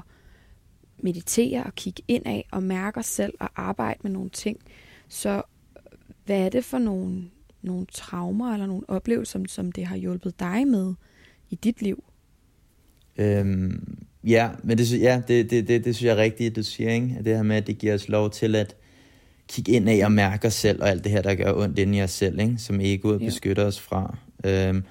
meditere 0.98 1.64
og 1.64 1.76
kigge 1.76 2.04
ind 2.08 2.26
af 2.26 2.48
og 2.52 2.64
mærke 2.64 3.00
os 3.00 3.06
selv 3.06 3.34
og 3.40 3.50
arbejde 3.56 4.00
med 4.04 4.12
nogle 4.12 4.30
ting. 4.30 4.58
Så 5.08 5.42
hvad 6.26 6.46
er 6.46 6.50
det 6.50 6.66
for 6.66 6.78
nogle, 6.78 7.24
nogle 7.62 7.86
traumer 7.94 8.54
eller 8.54 8.66
nogle 8.66 8.90
oplevelser, 8.90 9.40
som 9.48 9.72
det 9.72 9.86
har 9.86 9.96
hjulpet 9.96 10.40
dig 10.40 10.68
med 10.68 10.94
i 11.50 11.56
dit 11.56 11.82
liv? 11.82 12.04
Øhm, 13.18 13.98
ja, 14.24 14.50
men 14.64 14.78
det, 14.78 15.02
ja, 15.02 15.22
det, 15.28 15.50
det, 15.50 15.68
det, 15.68 15.86
det 15.86 15.96
synes 15.96 16.08
jeg 16.08 16.12
er 16.12 16.24
rigtigt, 16.24 16.56
du 16.56 16.64
siger, 16.64 16.92
ikke? 16.92 17.18
det 17.24 17.36
her 17.36 17.44
med, 17.44 17.56
at 17.56 17.68
det 17.68 17.78
giver 17.78 17.94
os 17.94 18.10
lov 18.10 18.30
til 18.30 18.56
at 18.56 18.76
kigge 19.48 19.72
ind 19.72 19.90
af 19.90 20.02
og 20.06 20.12
mærke 20.12 20.48
os 20.48 20.54
selv, 20.54 20.82
og 20.82 20.90
alt 20.90 21.04
det 21.04 21.12
her, 21.12 21.22
der 21.22 21.36
gør 21.36 21.54
ondt 21.54 21.80
inde 21.80 21.98
i 21.98 22.02
os 22.02 22.12
selv, 22.12 22.40
ikke? 22.40 22.58
som 22.58 22.82
egoet 22.82 23.22
ja. 23.22 23.26
beskytter 23.26 23.66
os 23.66 23.80
fra. 23.80 24.18
Øhm, 24.44 24.84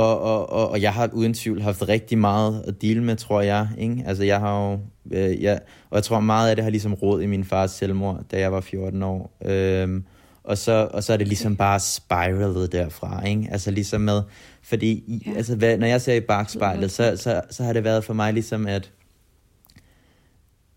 og, 0.00 0.20
og, 0.20 0.52
og, 0.52 0.70
og 0.70 0.82
jeg 0.82 0.92
har 0.92 1.10
uden 1.12 1.34
tvivl 1.34 1.62
haft 1.62 1.88
rigtig 1.88 2.18
meget 2.18 2.64
at 2.66 2.82
dele 2.82 3.04
med, 3.04 3.16
tror 3.16 3.40
jeg. 3.40 3.68
Ikke? 3.78 4.04
Altså 4.06 4.24
jeg 4.24 4.40
har 4.40 4.70
jo, 4.70 4.78
øh, 5.10 5.42
jeg, 5.42 5.60
og 5.90 5.96
jeg 5.96 6.04
tror 6.04 6.20
meget 6.20 6.50
af 6.50 6.56
det 6.56 6.62
har 6.62 6.70
ligesom 6.70 6.94
råd 6.94 7.22
i 7.22 7.26
min 7.26 7.44
fars 7.44 7.70
selvmord, 7.70 8.24
da 8.30 8.38
jeg 8.38 8.52
var 8.52 8.60
14 8.60 9.02
år. 9.02 9.36
Øhm, 9.44 10.04
og 10.44 10.58
så, 10.58 10.88
og 10.92 11.04
så 11.04 11.12
er 11.12 11.16
det 11.16 11.28
ligesom 11.28 11.56
bare 11.56 11.80
spiralet 11.80 12.72
derfra, 12.72 13.26
ikke? 13.26 13.48
Altså 13.50 13.70
ligesom 13.70 14.00
med, 14.00 14.22
fordi 14.62 15.22
ja. 15.26 15.36
altså, 15.36 15.56
hvad, 15.56 15.78
når 15.78 15.86
jeg 15.86 16.00
ser 16.00 16.14
i 16.14 16.20
bagspejlet, 16.20 16.90
så, 16.90 17.16
så, 17.16 17.40
så 17.50 17.64
har 17.64 17.72
det 17.72 17.84
været 17.84 18.04
for 18.04 18.14
mig 18.14 18.32
ligesom, 18.32 18.66
at 18.66 18.90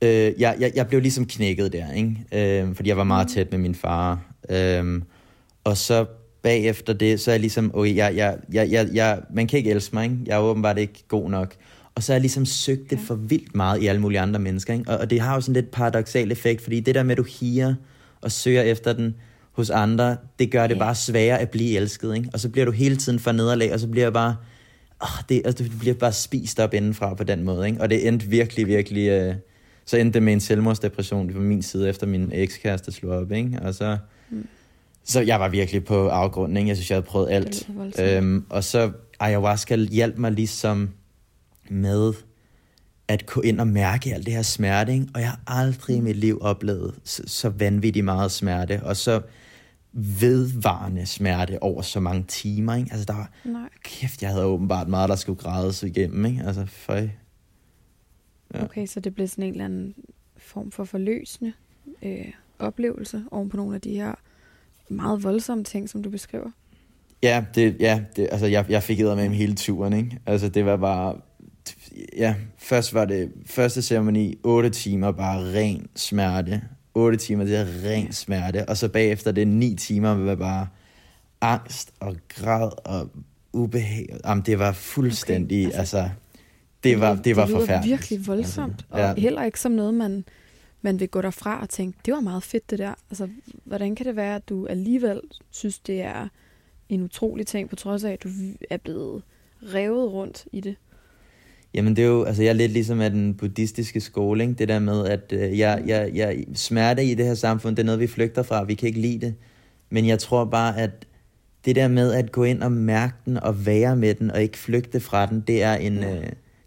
øh, 0.01 0.33
jeg, 0.39 0.55
jeg, 0.59 0.71
jeg 0.75 0.87
blev 0.87 1.01
ligesom 1.01 1.25
knækket 1.25 1.73
der, 1.73 1.91
ikke? 1.91 2.61
Øh, 2.61 2.75
fordi 2.75 2.89
jeg 2.89 2.97
var 2.97 3.03
meget 3.03 3.27
mm. 3.27 3.33
tæt 3.33 3.51
med 3.51 3.59
min 3.59 3.75
far. 3.75 4.19
Øh, 4.49 5.01
og 5.63 5.77
så 5.77 6.05
bagefter 6.43 6.93
det, 6.93 7.19
så 7.19 7.31
er 7.31 7.33
jeg 7.33 7.39
ligesom, 7.39 7.71
okay, 7.73 7.95
jeg, 7.95 8.15
jeg, 8.15 8.37
jeg, 8.53 8.71
jeg, 8.71 8.89
jeg, 8.93 9.21
man 9.33 9.47
kan 9.47 9.57
ikke 9.57 9.71
elske 9.71 9.95
mig, 9.95 10.03
ikke? 10.03 10.17
jeg 10.25 10.35
er 10.35 10.39
åbenbart 10.39 10.77
ikke 10.77 11.03
god 11.07 11.29
nok. 11.29 11.55
Og 11.95 12.03
så 12.03 12.11
har 12.11 12.15
jeg 12.15 12.21
ligesom 12.21 12.45
søgt 12.45 12.89
det 12.89 12.99
for 12.99 13.15
vildt 13.15 13.55
meget 13.55 13.81
i 13.81 13.87
alle 13.87 14.01
mulige 14.01 14.19
andre 14.19 14.39
mennesker. 14.39 14.73
Ikke? 14.73 14.91
Og, 14.91 14.97
og 14.97 15.09
det 15.09 15.19
har 15.19 15.35
jo 15.35 15.41
sådan 15.41 15.53
lidt 15.53 15.71
paradoxal 15.71 16.31
effekt, 16.31 16.61
fordi 16.61 16.79
det 16.79 16.95
der 16.95 17.03
med, 17.03 17.11
at 17.11 17.17
du 17.17 17.23
higer 17.23 17.75
og 18.21 18.31
søger 18.31 18.61
efter 18.61 18.93
den 18.93 19.15
hos 19.51 19.69
andre, 19.69 20.17
det 20.39 20.51
gør 20.51 20.67
det 20.67 20.75
ja. 20.75 20.79
bare 20.79 20.95
sværere 20.95 21.39
at 21.39 21.49
blive 21.49 21.77
elsket. 21.77 22.15
Ikke? 22.15 22.29
Og 22.33 22.39
så 22.39 22.49
bliver 22.49 22.65
du 22.65 22.71
hele 22.71 22.95
tiden 22.95 23.19
for 23.19 23.31
nederlag, 23.31 23.73
og 23.73 23.79
så 23.79 23.87
bliver 23.87 24.05
jeg 24.05 24.13
bare, 24.13 24.35
åh, 25.01 25.23
det, 25.29 25.41
altså, 25.45 25.63
du 25.63 25.77
bliver 25.79 25.95
bare 25.95 26.13
spist 26.13 26.59
op 26.59 26.73
indenfra 26.73 27.13
på 27.13 27.23
den 27.23 27.43
måde. 27.43 27.67
Ikke? 27.67 27.81
Og 27.81 27.89
det 27.89 28.07
endte 28.07 28.27
virkelig, 28.27 28.67
virkelig... 28.67 29.07
Øh, 29.09 29.35
så 29.85 29.97
endte 29.97 30.13
det 30.13 30.23
med 30.23 30.33
en 30.33 30.39
selvmordsdepression 30.39 31.33
på 31.33 31.39
min 31.39 31.61
side, 31.61 31.89
efter 31.89 32.07
min 32.07 32.31
ekskæreste 32.33 32.91
slog 32.91 33.17
op. 33.17 33.31
Ikke? 33.31 33.59
Og 33.61 33.73
så... 33.73 33.97
Mm 34.29 34.47
så 35.03 35.21
jeg 35.21 35.39
var 35.39 35.49
virkelig 35.49 35.85
på 35.85 36.07
afgrunden, 36.07 36.57
ikke? 36.57 36.67
Jeg 36.67 36.77
synes, 36.77 36.89
jeg 36.89 36.95
havde 36.95 37.05
prøvet 37.05 37.31
alt. 37.31 37.69
Øhm, 37.99 38.45
og 38.49 38.63
så 38.63 38.91
ayahuasca 39.19 39.75
hjalp 39.75 40.17
mig 40.17 40.31
ligesom 40.31 40.89
med 41.69 42.13
at 43.07 43.25
gå 43.25 43.41
ind 43.41 43.59
og 43.59 43.67
mærke 43.67 44.13
alt 44.13 44.25
det 44.25 44.33
her 44.33 44.41
smerte, 44.41 44.93
ikke? 44.93 45.07
Og 45.13 45.21
jeg 45.21 45.29
har 45.29 45.41
aldrig 45.47 45.95
i 45.95 45.99
mit 45.99 46.15
liv 46.15 46.37
oplevet 46.41 46.95
så, 47.03 47.23
så 47.25 47.49
vanvittigt 47.49 48.05
meget 48.05 48.31
smerte, 48.31 48.83
og 48.83 48.97
så 48.97 49.21
vedvarende 49.93 51.05
smerte 51.05 51.63
over 51.63 51.81
så 51.81 51.99
mange 51.99 52.23
timer, 52.27 52.75
ikke? 52.75 52.89
Altså, 52.91 53.05
der 53.05 53.13
var, 53.13 53.31
Nej. 53.45 53.69
kæft, 53.83 54.21
jeg 54.21 54.29
havde 54.29 54.45
åbenbart 54.45 54.87
meget, 54.87 55.09
der 55.09 55.15
skulle 55.15 55.39
grædes 55.39 55.83
igennem, 55.83 56.25
ikke? 56.25 56.43
Altså, 56.45 56.65
føj. 56.65 57.07
Ja. 58.53 58.63
Okay, 58.63 58.85
så 58.85 58.99
det 58.99 59.15
blev 59.15 59.27
sådan 59.27 59.43
en 59.43 59.51
eller 59.51 59.65
anden 59.65 59.95
form 60.37 60.71
for 60.71 60.83
forløsende 60.83 61.53
øh, 62.01 62.31
oplevelse 62.59 63.23
oven 63.31 63.49
på 63.49 63.57
nogle 63.57 63.75
af 63.75 63.81
de 63.81 63.95
her 63.95 64.15
meget 64.89 65.23
voldsomme 65.23 65.63
ting, 65.63 65.89
som 65.89 66.03
du 66.03 66.09
beskriver. 66.09 66.49
Ja, 67.23 67.43
det, 67.55 67.75
ja 67.79 68.01
det, 68.15 68.27
altså 68.31 68.47
jeg, 68.47 68.65
jeg 68.69 68.83
fik 68.83 68.99
med 68.99 69.29
hele 69.29 69.55
turen, 69.55 69.93
ikke? 69.93 70.19
Altså 70.25 70.49
det 70.49 70.65
var 70.65 70.77
bare, 70.77 71.15
ja, 72.17 72.35
først 72.57 72.93
var 72.93 73.05
det 73.05 73.31
første 73.45 73.81
ceremoni, 73.81 74.35
8 74.43 74.69
timer 74.69 75.11
bare 75.11 75.53
ren 75.53 75.87
smerte. 75.95 76.61
8 76.93 77.17
timer, 77.17 77.43
det 77.43 77.57
er 77.57 77.65
ren 77.85 78.13
smerte. 78.13 78.69
Og 78.69 78.77
så 78.77 78.89
bagefter 78.89 79.31
det 79.31 79.47
9 79.47 79.75
timer 79.75 80.13
var 80.13 80.35
bare 80.35 80.67
angst 81.41 81.93
og 81.99 82.15
græd 82.29 82.69
og 82.85 83.09
ubehag. 83.53 84.17
Jamen, 84.25 84.43
det 84.45 84.59
var 84.59 84.71
fuldstændig, 84.71 85.67
okay, 85.67 85.77
altså, 85.77 85.97
altså, 85.97 86.15
det 86.83 86.99
var, 86.99 87.15
det, 87.15 87.25
det 87.25 87.35
var 87.35 87.45
forfærdeligt. 87.45 87.83
Det 87.83 87.91
var 87.91 87.97
virkelig 87.97 88.27
voldsomt, 88.27 88.85
altså, 88.91 89.05
ja. 89.05 89.11
og 89.11 89.21
heller 89.21 89.43
ikke 89.43 89.59
som 89.59 89.71
noget, 89.71 89.93
man 89.93 90.25
man 90.83 90.99
vil 90.99 91.09
gå 91.09 91.21
derfra 91.21 91.61
og 91.61 91.69
tænke, 91.69 91.97
det 92.05 92.13
var 92.13 92.19
meget 92.19 92.43
fedt 92.43 92.69
det 92.69 92.79
der. 92.79 92.93
Altså, 93.09 93.27
hvordan 93.63 93.95
kan 93.95 94.05
det 94.05 94.15
være, 94.15 94.35
at 94.35 94.49
du 94.49 94.67
alligevel 94.67 95.21
synes, 95.51 95.79
det 95.79 96.01
er 96.01 96.27
en 96.89 97.01
utrolig 97.01 97.47
ting, 97.47 97.69
på 97.69 97.75
trods 97.75 98.03
af, 98.03 98.11
at 98.11 98.23
du 98.23 98.29
er 98.69 98.77
blevet 98.77 99.23
revet 99.73 100.11
rundt 100.11 100.45
i 100.51 100.59
det? 100.59 100.75
Jamen 101.73 101.95
det 101.95 102.03
er 102.03 102.07
jo, 102.07 102.23
altså 102.23 102.43
jeg 102.43 102.49
er 102.49 102.53
lidt 102.53 102.71
ligesom 102.71 103.01
af 103.01 103.09
den 103.09 103.33
buddhistiske 103.33 104.01
skole, 104.01 104.43
ikke? 104.43 104.55
det 104.55 104.67
der 104.67 104.79
med, 104.79 105.07
at 105.07 105.33
øh, 105.33 105.59
jeg, 105.59 105.83
jeg, 105.85 106.11
jeg, 106.13 106.45
smerte 106.53 107.05
i 107.05 107.15
det 107.15 107.25
her 107.25 107.35
samfund, 107.35 107.75
det 107.75 107.83
er 107.83 107.85
noget, 107.85 107.99
vi 107.99 108.07
flygter 108.07 108.43
fra, 108.43 108.63
vi 108.63 108.73
kan 108.73 108.87
ikke 108.87 109.01
lide 109.01 109.25
det. 109.25 109.35
Men 109.89 110.07
jeg 110.07 110.19
tror 110.19 110.45
bare, 110.45 110.77
at 110.77 111.07
det 111.65 111.75
der 111.75 111.87
med 111.87 112.13
at 112.13 112.31
gå 112.31 112.43
ind 112.43 112.63
og 112.63 112.71
mærke 112.71 113.13
den, 113.25 113.37
og 113.37 113.65
være 113.65 113.95
med 113.95 114.15
den, 114.15 114.31
og 114.31 114.41
ikke 114.41 114.57
flygte 114.57 114.99
fra 114.99 115.25
den, 115.25 115.41
det 115.41 115.63
er 115.63 115.73
en, 115.73 116.03
øh, 116.03 116.25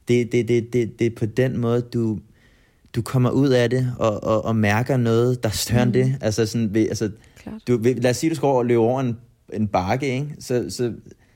det, 0.08 0.32
det, 0.32 0.48
det, 0.48 0.72
det, 0.72 0.98
det 0.98 1.06
er 1.06 1.16
på 1.16 1.26
den 1.26 1.58
måde, 1.58 1.80
du, 1.80 2.18
du 2.96 3.02
kommer 3.02 3.30
ud 3.30 3.48
af 3.48 3.70
det 3.70 3.94
og, 3.98 4.24
og, 4.24 4.44
og 4.44 4.56
mærker 4.56 4.96
noget, 4.96 5.42
der 5.42 5.48
er 5.48 5.52
større 5.52 5.84
mm. 5.84 5.88
end 5.88 5.94
det. 5.94 6.18
Altså 6.20 6.46
sådan, 6.46 6.76
altså, 6.76 7.10
du, 7.68 7.78
lad 7.82 8.10
os 8.10 8.16
sige, 8.16 8.30
du 8.30 8.34
skal 8.34 8.46
over 8.46 8.58
og 8.58 8.66
løbe 8.66 8.80
over 8.80 9.00
en, 9.00 9.18
en 9.52 9.68
bakke, 9.68 10.06
ikke? 10.06 10.28
Så, 10.38 10.70
så, 10.70 10.92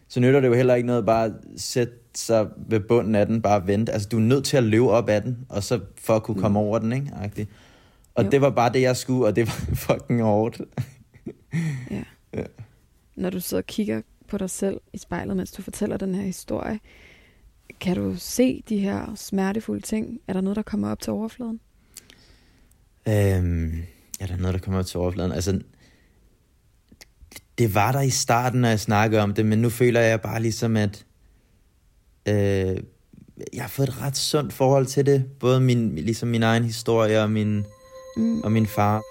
så 0.09 0.21
nytter 0.21 0.41
det 0.41 0.49
jo 0.49 0.55
heller 0.55 0.75
ikke 0.75 0.87
noget 0.87 1.07
bare 1.07 1.25
at 1.25 1.33
sætte 1.57 1.95
sig 2.15 2.47
ved 2.69 2.81
bunden 2.81 3.15
af 3.15 3.27
den, 3.27 3.43
bare 3.43 3.67
vente. 3.67 3.93
Altså, 3.93 4.09
du 4.09 4.17
er 4.17 4.21
nødt 4.21 4.45
til 4.45 4.57
at 4.57 4.63
løbe 4.63 4.91
op 4.91 5.09
af 5.09 5.23
den, 5.23 5.39
og 5.49 5.63
så 5.63 5.81
for 5.99 6.17
at 6.17 6.23
kunne 6.23 6.35
mm. 6.35 6.41
komme 6.41 6.59
over 6.59 6.79
den, 6.79 6.93
ikke? 6.93 7.11
Agtig. 7.21 7.49
Og 8.15 8.25
jo. 8.25 8.31
det 8.31 8.41
var 8.41 8.51
bare 8.51 8.73
det, 8.73 8.81
jeg 8.83 8.97
skulle, 8.97 9.27
og 9.27 9.37
det 9.37 9.47
var 9.47 9.75
fucking 9.87 10.23
hårdt. 10.23 10.61
ja. 11.91 12.03
ja. 12.35 12.45
Når 13.17 13.31
du 13.31 13.41
sidder 13.41 13.63
og 13.63 13.67
kigger 13.67 14.03
på 14.29 14.39
dig 14.39 14.51
selv 14.51 14.81
i 14.93 14.99
spejlet, 14.99 15.37
mens 15.37 15.53
du 15.53 15.63
fortæller 15.63 15.97
den 15.97 16.15
her 16.15 16.23
historie, 16.23 16.79
kan 17.81 17.97
du 17.97 18.15
se 18.19 18.63
de 18.69 18.79
her 18.79 19.15
smertefulde 19.15 19.81
ting? 19.83 20.21
Er 20.29 20.33
der 20.33 20.41
noget, 20.41 20.57
der 20.57 20.63
kommer 20.63 20.91
op 20.91 21.01
til 21.01 21.13
overfladen? 21.13 21.61
Øhm, 23.09 23.83
er 24.21 24.27
der 24.27 24.37
noget, 24.37 24.55
der 24.55 24.61
kommer 24.61 24.81
op 24.81 24.87
til 24.87 25.01
overfladen? 25.01 25.33
Altså, 25.33 25.61
det 27.59 27.75
var 27.75 27.93
der 27.93 28.01
i 28.01 28.11
starten, 28.11 28.61
når 28.61 28.69
jeg 28.69 28.81
snakkede 28.81 29.23
om 29.23 29.35
det, 29.35 29.47
men 29.47 29.59
nu 29.59 29.71
føler 29.71 30.01
jeg 30.01 30.21
bare 30.21 30.43
ligesom, 30.43 30.77
at 30.77 31.07
øh, 32.29 32.77
jeg 33.53 33.63
har 33.63 33.69
fået 33.69 33.89
et 33.89 34.03
ret 34.03 34.17
sundt 34.17 34.53
forhold 34.53 34.87
til 34.87 35.07
det. 35.07 35.25
Både 35.41 35.61
min, 35.61 35.95
ligesom 35.95 36.29
min 36.29 36.43
egen 36.43 36.65
historie 36.65 37.23
og 37.23 37.31
min, 37.31 37.67
mm. 38.17 38.41
og 38.41 38.53
min 38.53 38.67
far. 38.67 39.03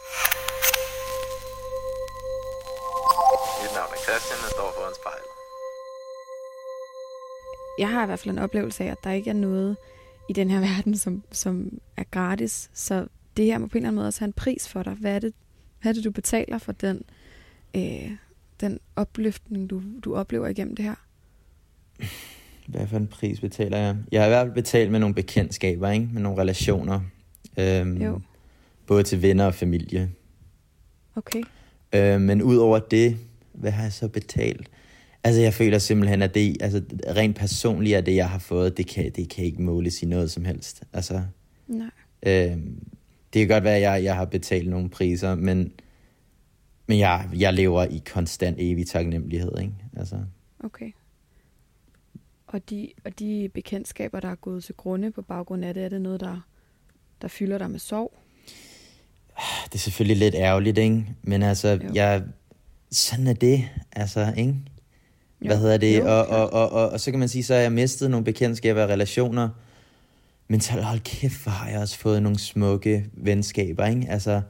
Jeg 7.79 7.89
har 7.89 8.03
i 8.03 8.05
hvert 8.05 8.19
fald 8.19 8.33
en 8.35 8.39
oplevelse 8.43 8.83
af, 8.83 8.87
at 8.91 8.97
der 9.03 9.11
ikke 9.11 9.29
er 9.29 9.33
noget 9.33 9.77
i 10.29 10.33
den 10.33 10.49
her 10.49 10.59
verden, 10.75 10.97
som, 10.97 11.23
som 11.31 11.79
er 11.97 12.03
gratis. 12.11 12.69
Så 12.73 13.07
det 13.37 13.45
her 13.45 13.57
må 13.57 13.67
på 13.67 13.71
en 13.71 13.77
eller 13.77 13.87
anden 13.87 13.95
måde 13.95 14.07
også 14.07 14.19
have 14.19 14.27
en 14.27 14.33
pris 14.33 14.67
for 14.67 14.83
dig. 14.83 14.93
Hvad 14.93 15.15
er 15.15 15.19
det, 15.19 15.33
hvad 15.81 15.91
er 15.91 15.93
det 15.93 16.03
du 16.03 16.11
betaler 16.11 16.57
for 16.57 16.71
den, 16.71 17.01
øh, 17.75 18.11
den 18.61 18.79
opløftning, 18.95 19.69
du, 19.69 19.81
du 20.05 20.15
oplever 20.15 20.47
igennem 20.47 20.75
det 20.75 20.85
her? 20.85 20.95
Hvad 22.67 22.87
for 22.87 22.97
en 22.97 23.07
pris 23.07 23.39
betaler 23.39 23.77
jeg? 23.77 23.97
Jeg 24.11 24.21
har 24.21 24.27
i 24.27 24.29
hvert 24.29 24.45
fald 24.45 24.53
betalt 24.53 24.91
med 24.91 24.99
nogle 24.99 25.15
bekendtskaber, 25.15 25.89
ikke? 25.89 26.09
med 26.13 26.21
nogle 26.21 26.41
relationer. 26.41 27.01
Øhm, 27.57 27.97
Jo. 28.01 28.19
Både 28.87 29.03
til 29.03 29.21
venner 29.21 29.45
og 29.45 29.53
familie. 29.53 30.11
Okay. 31.15 31.43
Øh, 31.93 32.21
men 32.21 32.41
udover 32.41 32.79
det, 32.79 33.17
hvad 33.53 33.71
har 33.71 33.83
jeg 33.83 33.93
så 33.93 34.07
betalt? 34.07 34.69
Altså, 35.23 35.41
jeg 35.41 35.53
føler 35.53 35.77
simpelthen, 35.77 36.21
at 36.21 36.33
det, 36.33 36.57
altså, 36.61 36.83
rent 37.07 37.35
personligt 37.35 37.97
er 37.97 38.01
det, 38.01 38.15
jeg 38.15 38.29
har 38.29 38.39
fået, 38.39 38.77
det 38.77 38.87
kan, 38.87 39.11
det 39.11 39.29
kan 39.29 39.45
ikke 39.45 39.61
måles 39.61 40.03
i 40.03 40.05
noget 40.05 40.31
som 40.31 40.45
helst. 40.45 40.83
Altså, 40.93 41.21
Nej. 41.67 41.89
øh, 42.23 42.57
det 43.33 43.39
kan 43.39 43.47
godt 43.47 43.63
være, 43.63 43.75
at 43.75 43.81
jeg, 43.81 44.03
jeg 44.03 44.15
har 44.15 44.25
betalt 44.25 44.69
nogle 44.69 44.89
priser, 44.89 45.35
men, 45.35 45.71
men 46.87 46.99
jeg, 46.99 47.29
jeg 47.37 47.53
lever 47.53 47.83
i 47.83 48.01
konstant 48.13 48.57
evig 48.59 48.87
taknemmelighed, 48.87 49.51
ikke? 49.59 49.73
Altså, 49.97 50.15
Okay. 50.63 50.91
Og 52.47 52.69
de, 52.69 52.89
og 53.05 53.19
de 53.19 53.49
bekendtskaber, 53.53 54.19
der 54.19 54.27
er 54.27 54.35
gået 54.35 54.63
til 54.63 54.75
grunde 54.75 55.11
på 55.11 55.21
baggrund 55.21 55.65
af 55.65 55.73
det, 55.73 55.83
er 55.83 55.89
det 55.89 56.01
noget, 56.01 56.19
der, 56.19 56.47
der 57.21 57.27
fylder 57.27 57.57
dig 57.57 57.71
med 57.71 57.79
sorg? 57.79 58.13
det 59.65 59.75
er 59.75 59.79
selvfølgelig 59.79 60.17
lidt 60.17 60.35
ærgerligt, 60.35 60.77
ikke? 60.77 61.05
Men 61.21 61.43
altså, 61.43 61.67
Jo. 61.67 61.89
jeg, 61.93 62.23
sådan 62.91 63.27
er 63.27 63.33
det, 63.33 63.69
altså, 63.91 64.33
ikke? 64.37 64.55
Hvad 65.39 65.57
hedder 65.57 65.77
det? 65.77 65.99
Jo, 65.99 66.05
og, 66.05 66.27
og, 66.27 66.53
og, 66.53 66.71
og, 66.71 66.89
og 66.89 66.99
så 66.99 67.11
kan 67.11 67.19
man 67.19 67.29
sige, 67.29 67.43
så 67.43 67.53
har 67.53 67.61
jeg 67.61 67.71
mistet 67.71 68.11
nogle 68.11 68.23
bekendtskaber 68.25 68.83
og 68.83 68.89
relationer. 68.89 69.49
Men 70.47 70.61
så 70.61 70.71
hold 70.81 70.99
kæft, 70.99 71.43
hvor 71.43 71.51
har 71.51 71.69
jeg 71.69 71.79
også 71.79 71.97
fået 71.99 72.23
nogle 72.23 72.39
smukke 72.39 73.05
venskaber, 73.13 73.85
ikke? 73.85 74.05
Altså, 74.09 74.41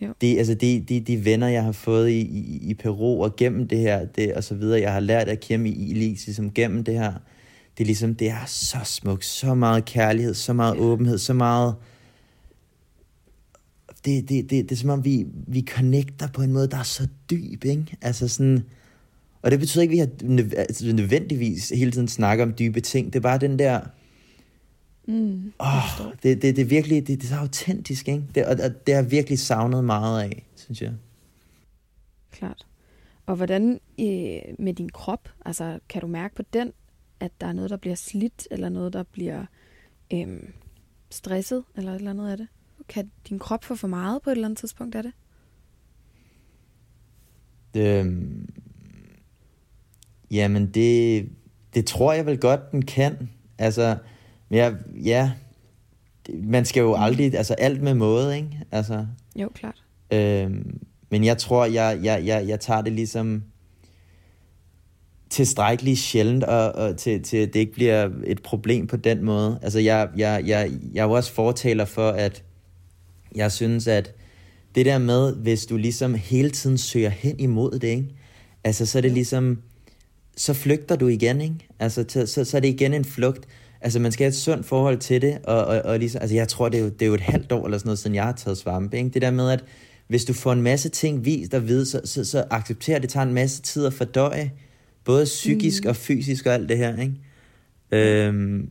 Jo. 0.00 0.12
de, 0.20 0.38
altså 0.38 0.54
de, 0.54 0.84
de, 0.88 1.00
de 1.00 1.24
venner, 1.24 1.48
jeg 1.48 1.64
har 1.64 1.72
fået 1.72 2.10
i, 2.10 2.20
i, 2.20 2.58
i 2.70 2.74
Peru 2.74 3.24
og 3.24 3.36
gennem 3.36 3.68
det 3.68 3.78
her, 3.78 4.04
det, 4.04 4.34
og 4.34 4.44
så 4.44 4.54
videre, 4.54 4.80
jeg 4.80 4.92
har 4.92 5.00
lært 5.00 5.28
at 5.28 5.40
kende 5.40 5.70
i 5.70 5.90
Elise, 5.90 6.26
ligesom 6.26 6.52
gennem 6.52 6.84
det 6.84 6.94
her, 6.94 7.12
det 7.78 7.84
er 7.84 7.86
ligesom, 7.86 8.14
det 8.14 8.28
er 8.30 8.44
så 8.46 8.76
smukt, 8.84 9.24
så 9.24 9.54
meget 9.54 9.84
kærlighed, 9.84 10.34
så 10.34 10.52
meget 10.52 10.74
Ja. 10.74 10.80
åbenhed, 10.80 11.18
så 11.18 11.32
meget... 11.32 11.74
Det, 14.04 14.28
det, 14.28 14.50
det, 14.50 14.68
det 14.68 14.72
er 14.72 14.76
som 14.76 14.90
om, 14.90 15.04
vi, 15.04 15.26
vi 15.46 15.64
connecter 15.68 16.28
på 16.28 16.42
en 16.42 16.52
måde, 16.52 16.68
der 16.68 16.78
er 16.78 16.82
så 16.82 17.08
dyb, 17.30 17.64
ikke? 17.64 17.96
Altså 18.02 18.28
sådan... 18.28 18.64
Og 19.46 19.52
det 19.52 19.58
betyder 19.58 19.82
ikke, 19.82 20.02
at 20.02 20.28
vi 20.28 20.36
har 20.36 20.48
altså 20.58 20.92
nødvendigvis 20.92 21.68
hele 21.68 21.90
tiden 21.90 22.08
snakker 22.08 22.44
om 22.44 22.54
dybe 22.58 22.80
ting. 22.80 23.12
Det 23.12 23.18
er 23.18 23.22
bare 23.22 23.38
den 23.38 23.58
der... 23.58 23.80
Mm, 25.08 25.52
oh, 25.58 26.12
det, 26.22 26.42
det, 26.42 26.56
det 26.56 26.58
er 26.58 26.64
virkelig, 26.64 27.06
det, 27.06 27.22
det 27.22 27.24
er 27.24 27.34
så 27.34 27.40
autentisk, 27.40 28.08
ikke? 28.08 28.24
Det, 28.34 28.46
og, 28.46 28.56
og 28.64 28.86
det 28.86 28.94
har 28.94 29.02
virkelig 29.02 29.38
savnet 29.38 29.84
meget 29.84 30.22
af, 30.22 30.46
synes 30.56 30.82
jeg. 30.82 30.92
klart. 32.30 32.66
Og 33.26 33.36
hvordan 33.36 33.80
øh, 34.00 34.54
med 34.58 34.74
din 34.74 34.88
krop? 34.88 35.28
Altså, 35.44 35.78
kan 35.88 36.00
du 36.00 36.06
mærke 36.06 36.34
på 36.34 36.42
den, 36.52 36.72
at 37.20 37.32
der 37.40 37.46
er 37.46 37.52
noget, 37.52 37.70
der 37.70 37.76
bliver 37.76 37.96
slidt, 37.96 38.48
eller 38.50 38.68
noget, 38.68 38.92
der 38.92 39.02
bliver 39.02 39.44
øh, 40.12 40.42
stresset, 41.10 41.64
eller 41.76 41.92
et 41.92 41.96
eller 41.96 42.10
andet 42.10 42.30
af 42.30 42.36
det? 42.36 42.48
Kan 42.88 43.10
din 43.28 43.38
krop 43.38 43.64
få 43.64 43.74
for 43.74 43.88
meget 43.88 44.22
på 44.22 44.30
et 44.30 44.34
eller 44.34 44.48
andet 44.48 44.58
tidspunkt 44.58 44.94
af 44.94 45.02
det? 45.02 45.12
Øhm, 47.76 48.48
jamen, 50.30 50.66
det, 50.66 51.28
det 51.74 51.86
tror 51.86 52.12
jeg 52.12 52.26
vel 52.26 52.38
godt, 52.38 52.72
den 52.72 52.82
kan. 52.82 53.28
Altså, 53.58 53.96
ja, 54.50 54.72
det, 56.26 56.44
man 56.44 56.64
skal 56.64 56.80
jo 56.80 56.94
aldrig, 56.98 57.34
altså 57.34 57.54
alt 57.54 57.82
med 57.82 57.94
måde, 57.94 58.36
ikke? 58.36 58.48
Altså, 58.72 59.06
Jo, 59.36 59.48
klart. 59.54 59.82
øhm, 60.10 60.80
men 61.10 61.24
jeg 61.24 61.38
tror, 61.38 61.64
jeg, 61.64 62.00
jeg, 62.02 62.22
jeg, 62.26 62.48
jeg 62.48 62.60
tager 62.60 62.80
det 62.82 62.92
ligesom 62.92 63.42
tilstrækkeligt 65.30 65.98
sjældent, 65.98 66.44
og, 66.44 66.72
og 66.72 66.96
til, 66.96 67.22
til 67.22 67.40
det 67.52 67.56
ikke 67.56 67.72
bliver 67.72 68.10
et 68.24 68.42
problem 68.42 68.86
på 68.86 68.96
den 68.96 69.24
måde. 69.24 69.58
Altså, 69.62 69.78
jeg, 69.78 70.08
jeg, 70.16 70.42
jeg, 70.46 70.70
jeg 70.92 71.00
er 71.00 71.04
jo 71.04 71.12
også 71.12 71.32
fortaler 71.32 71.84
for, 71.84 72.08
at 72.10 72.44
jeg 73.34 73.52
synes, 73.52 73.86
at 73.86 74.14
det 74.74 74.86
der 74.86 74.98
med, 74.98 75.34
hvis 75.36 75.66
du 75.66 75.76
ligesom 75.76 76.14
hele 76.14 76.50
tiden 76.50 76.78
søger 76.78 77.08
hen 77.08 77.40
imod 77.40 77.72
det, 77.78 77.88
ikke? 77.88 78.08
Altså, 78.64 78.86
så 78.86 78.98
er 78.98 79.02
det 79.02 79.12
ligesom, 79.12 79.62
så 80.36 80.54
flygter 80.54 80.96
du 80.96 81.08
igen, 81.08 81.40
ikke? 81.40 81.68
Altså, 81.78 82.04
så, 82.08 82.26
så, 82.26 82.44
så 82.44 82.56
er 82.56 82.60
det 82.60 82.68
igen 82.68 82.94
en 82.94 83.04
flugt. 83.04 83.46
Altså, 83.80 83.98
man 83.98 84.12
skal 84.12 84.24
have 84.24 84.28
et 84.28 84.34
sundt 84.34 84.66
forhold 84.66 84.98
til 84.98 85.22
det, 85.22 85.38
og, 85.44 85.64
og, 85.64 85.82
og 85.82 85.98
ligesom, 85.98 86.20
altså, 86.20 86.36
jeg 86.36 86.48
tror, 86.48 86.68
det 86.68 86.78
er, 86.78 86.82
jo, 86.84 86.88
det 86.88 87.02
er 87.02 87.06
jo 87.06 87.14
et 87.14 87.20
halvt 87.20 87.52
år 87.52 87.64
eller 87.64 87.78
sådan 87.78 87.88
noget, 87.88 87.98
siden 87.98 88.14
jeg 88.14 88.24
har 88.24 88.32
taget 88.32 88.58
svampe, 88.58 88.96
ikke? 88.96 89.10
Det 89.10 89.22
der 89.22 89.30
med, 89.30 89.50
at 89.50 89.64
hvis 90.06 90.24
du 90.24 90.32
får 90.32 90.52
en 90.52 90.62
masse 90.62 90.88
ting 90.88 91.24
vist 91.24 91.54
og 91.54 91.68
ved, 91.68 91.84
så, 91.84 92.00
så, 92.04 92.24
så 92.24 92.44
accepter, 92.50 92.96
at 92.96 93.02
det 93.02 93.10
tager 93.10 93.26
en 93.26 93.34
masse 93.34 93.62
tid 93.62 93.86
at 93.86 93.92
fordøje, 93.92 94.52
både 95.04 95.24
psykisk 95.24 95.84
mm. 95.84 95.88
og 95.88 95.96
fysisk 95.96 96.46
og 96.46 96.54
alt 96.54 96.68
det 96.68 96.78
her, 96.78 96.96
ikke? 97.00 97.14
Øhm, 97.90 98.70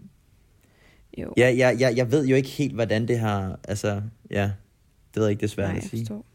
Jo. 1.17 1.33
ja, 1.37 1.55
jeg, 1.57 1.79
jeg, 1.79 1.97
jeg 1.97 2.11
ved 2.11 2.25
jo 2.25 2.35
ikke 2.35 2.49
helt, 2.49 2.73
hvordan 2.73 3.07
det 3.07 3.19
har, 3.19 3.59
altså, 3.63 4.01
ja, 4.31 4.43
det 4.43 4.51
ved 5.15 5.23
jeg 5.23 5.31
ikke, 5.31 5.41
det 5.41 5.49
svært 5.49 5.67
Nej, 5.67 5.77
at 5.77 5.83
jeg 5.83 5.89
sige. 5.89 6.01
forstår. 6.01 6.25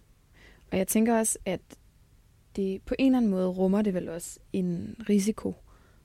Og 0.72 0.78
jeg 0.78 0.88
tænker 0.88 1.18
også, 1.18 1.38
at 1.46 1.60
det 2.56 2.82
på 2.86 2.94
en 2.98 3.06
eller 3.06 3.18
anden 3.18 3.30
måde 3.30 3.46
rummer 3.46 3.82
det 3.82 3.94
vel 3.94 4.08
også 4.08 4.38
en 4.52 4.96
risiko 5.08 5.54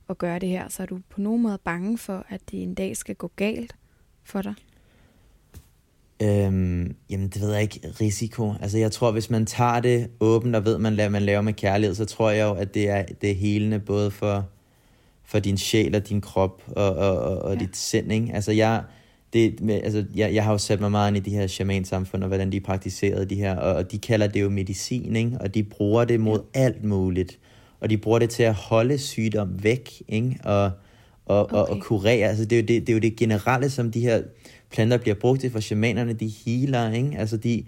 at 0.08 0.18
gøre 0.18 0.38
det 0.38 0.48
her. 0.48 0.68
Så 0.68 0.82
er 0.82 0.86
du 0.86 1.00
på 1.10 1.20
nogen 1.20 1.42
måde 1.42 1.58
bange 1.64 1.98
for, 1.98 2.26
at 2.28 2.40
det 2.50 2.62
en 2.62 2.74
dag 2.74 2.96
skal 2.96 3.14
gå 3.14 3.30
galt 3.36 3.76
for 4.24 4.42
dig? 4.42 4.54
Øhm, 6.22 6.96
jamen, 7.10 7.28
det 7.28 7.40
ved 7.42 7.52
jeg 7.52 7.62
ikke. 7.62 7.80
Risiko. 8.00 8.52
Altså, 8.60 8.78
jeg 8.78 8.92
tror, 8.92 9.10
hvis 9.12 9.30
man 9.30 9.46
tager 9.46 9.80
det 9.80 10.10
åbent 10.20 10.56
og 10.56 10.64
ved, 10.64 10.78
man 10.78 10.94
laver, 10.94 11.10
man 11.10 11.22
laver 11.22 11.40
med 11.40 11.52
kærlighed, 11.52 11.94
så 11.94 12.04
tror 12.04 12.30
jeg 12.30 12.44
jo, 12.44 12.54
at 12.54 12.74
det 12.74 12.88
er, 12.88 13.02
det 13.20 13.30
er 13.30 13.34
helende 13.34 13.80
både 13.80 14.10
for, 14.10 14.48
for 15.24 15.38
din 15.38 15.58
sjæl 15.58 15.94
og 15.94 16.08
din 16.08 16.20
krop 16.20 16.62
og, 16.76 16.96
og, 16.96 17.18
og, 17.18 17.38
og 17.38 17.54
Ja. 17.54 17.60
dit 17.60 17.76
sind, 17.76 18.12
ikke? 18.12 18.30
Altså, 18.34 18.52
jeg, 18.52 18.82
det, 19.36 19.60
med, 19.60 19.80
altså, 19.84 20.04
jeg, 20.14 20.34
jeg 20.34 20.44
har 20.44 20.52
jo 20.52 20.58
sat 20.58 20.80
mig 20.80 20.90
meget 20.90 21.08
ind 21.08 21.26
i 21.26 21.30
de 21.30 21.36
her 21.36 21.46
shamansamfund, 21.46 22.22
og 22.22 22.28
hvordan 22.28 22.52
de 22.52 22.60
praktiserede 22.60 23.24
de 23.24 23.34
her, 23.34 23.56
og, 23.56 23.74
og 23.74 23.92
de 23.92 23.98
kalder 23.98 24.26
det 24.26 24.42
jo 24.42 24.48
medicin, 24.48 25.16
ikke? 25.16 25.38
Og 25.40 25.54
de 25.54 25.62
bruger 25.62 26.04
det 26.04 26.20
mod 26.20 26.40
alt 26.54 26.84
muligt. 26.84 27.38
Og 27.80 27.90
de 27.90 27.98
bruger 27.98 28.18
det 28.18 28.30
til 28.30 28.42
at 28.42 28.54
holde 28.54 28.98
sygdom 28.98 29.62
væk, 29.62 30.02
ikke? 30.08 30.38
Og, 30.44 30.70
og, 31.26 31.42
okay. 31.42 31.56
og, 31.56 31.68
og 31.68 31.80
kurere. 31.80 32.28
Altså, 32.28 32.44
det 32.44 32.58
er, 32.58 32.62
jo 32.62 32.66
det, 32.66 32.80
det 32.80 32.88
er 32.88 32.92
jo 32.92 33.00
det 33.00 33.16
generelle, 33.16 33.70
som 33.70 33.90
de 33.90 34.00
her 34.00 34.22
planter 34.70 34.96
bliver 34.96 35.14
brugt 35.14 35.40
til 35.40 35.50
for 35.50 35.60
shamanerne. 35.60 36.12
De 36.12 36.32
healer, 36.46 36.92
ikke? 36.92 37.18
Altså, 37.18 37.36
de, 37.36 37.64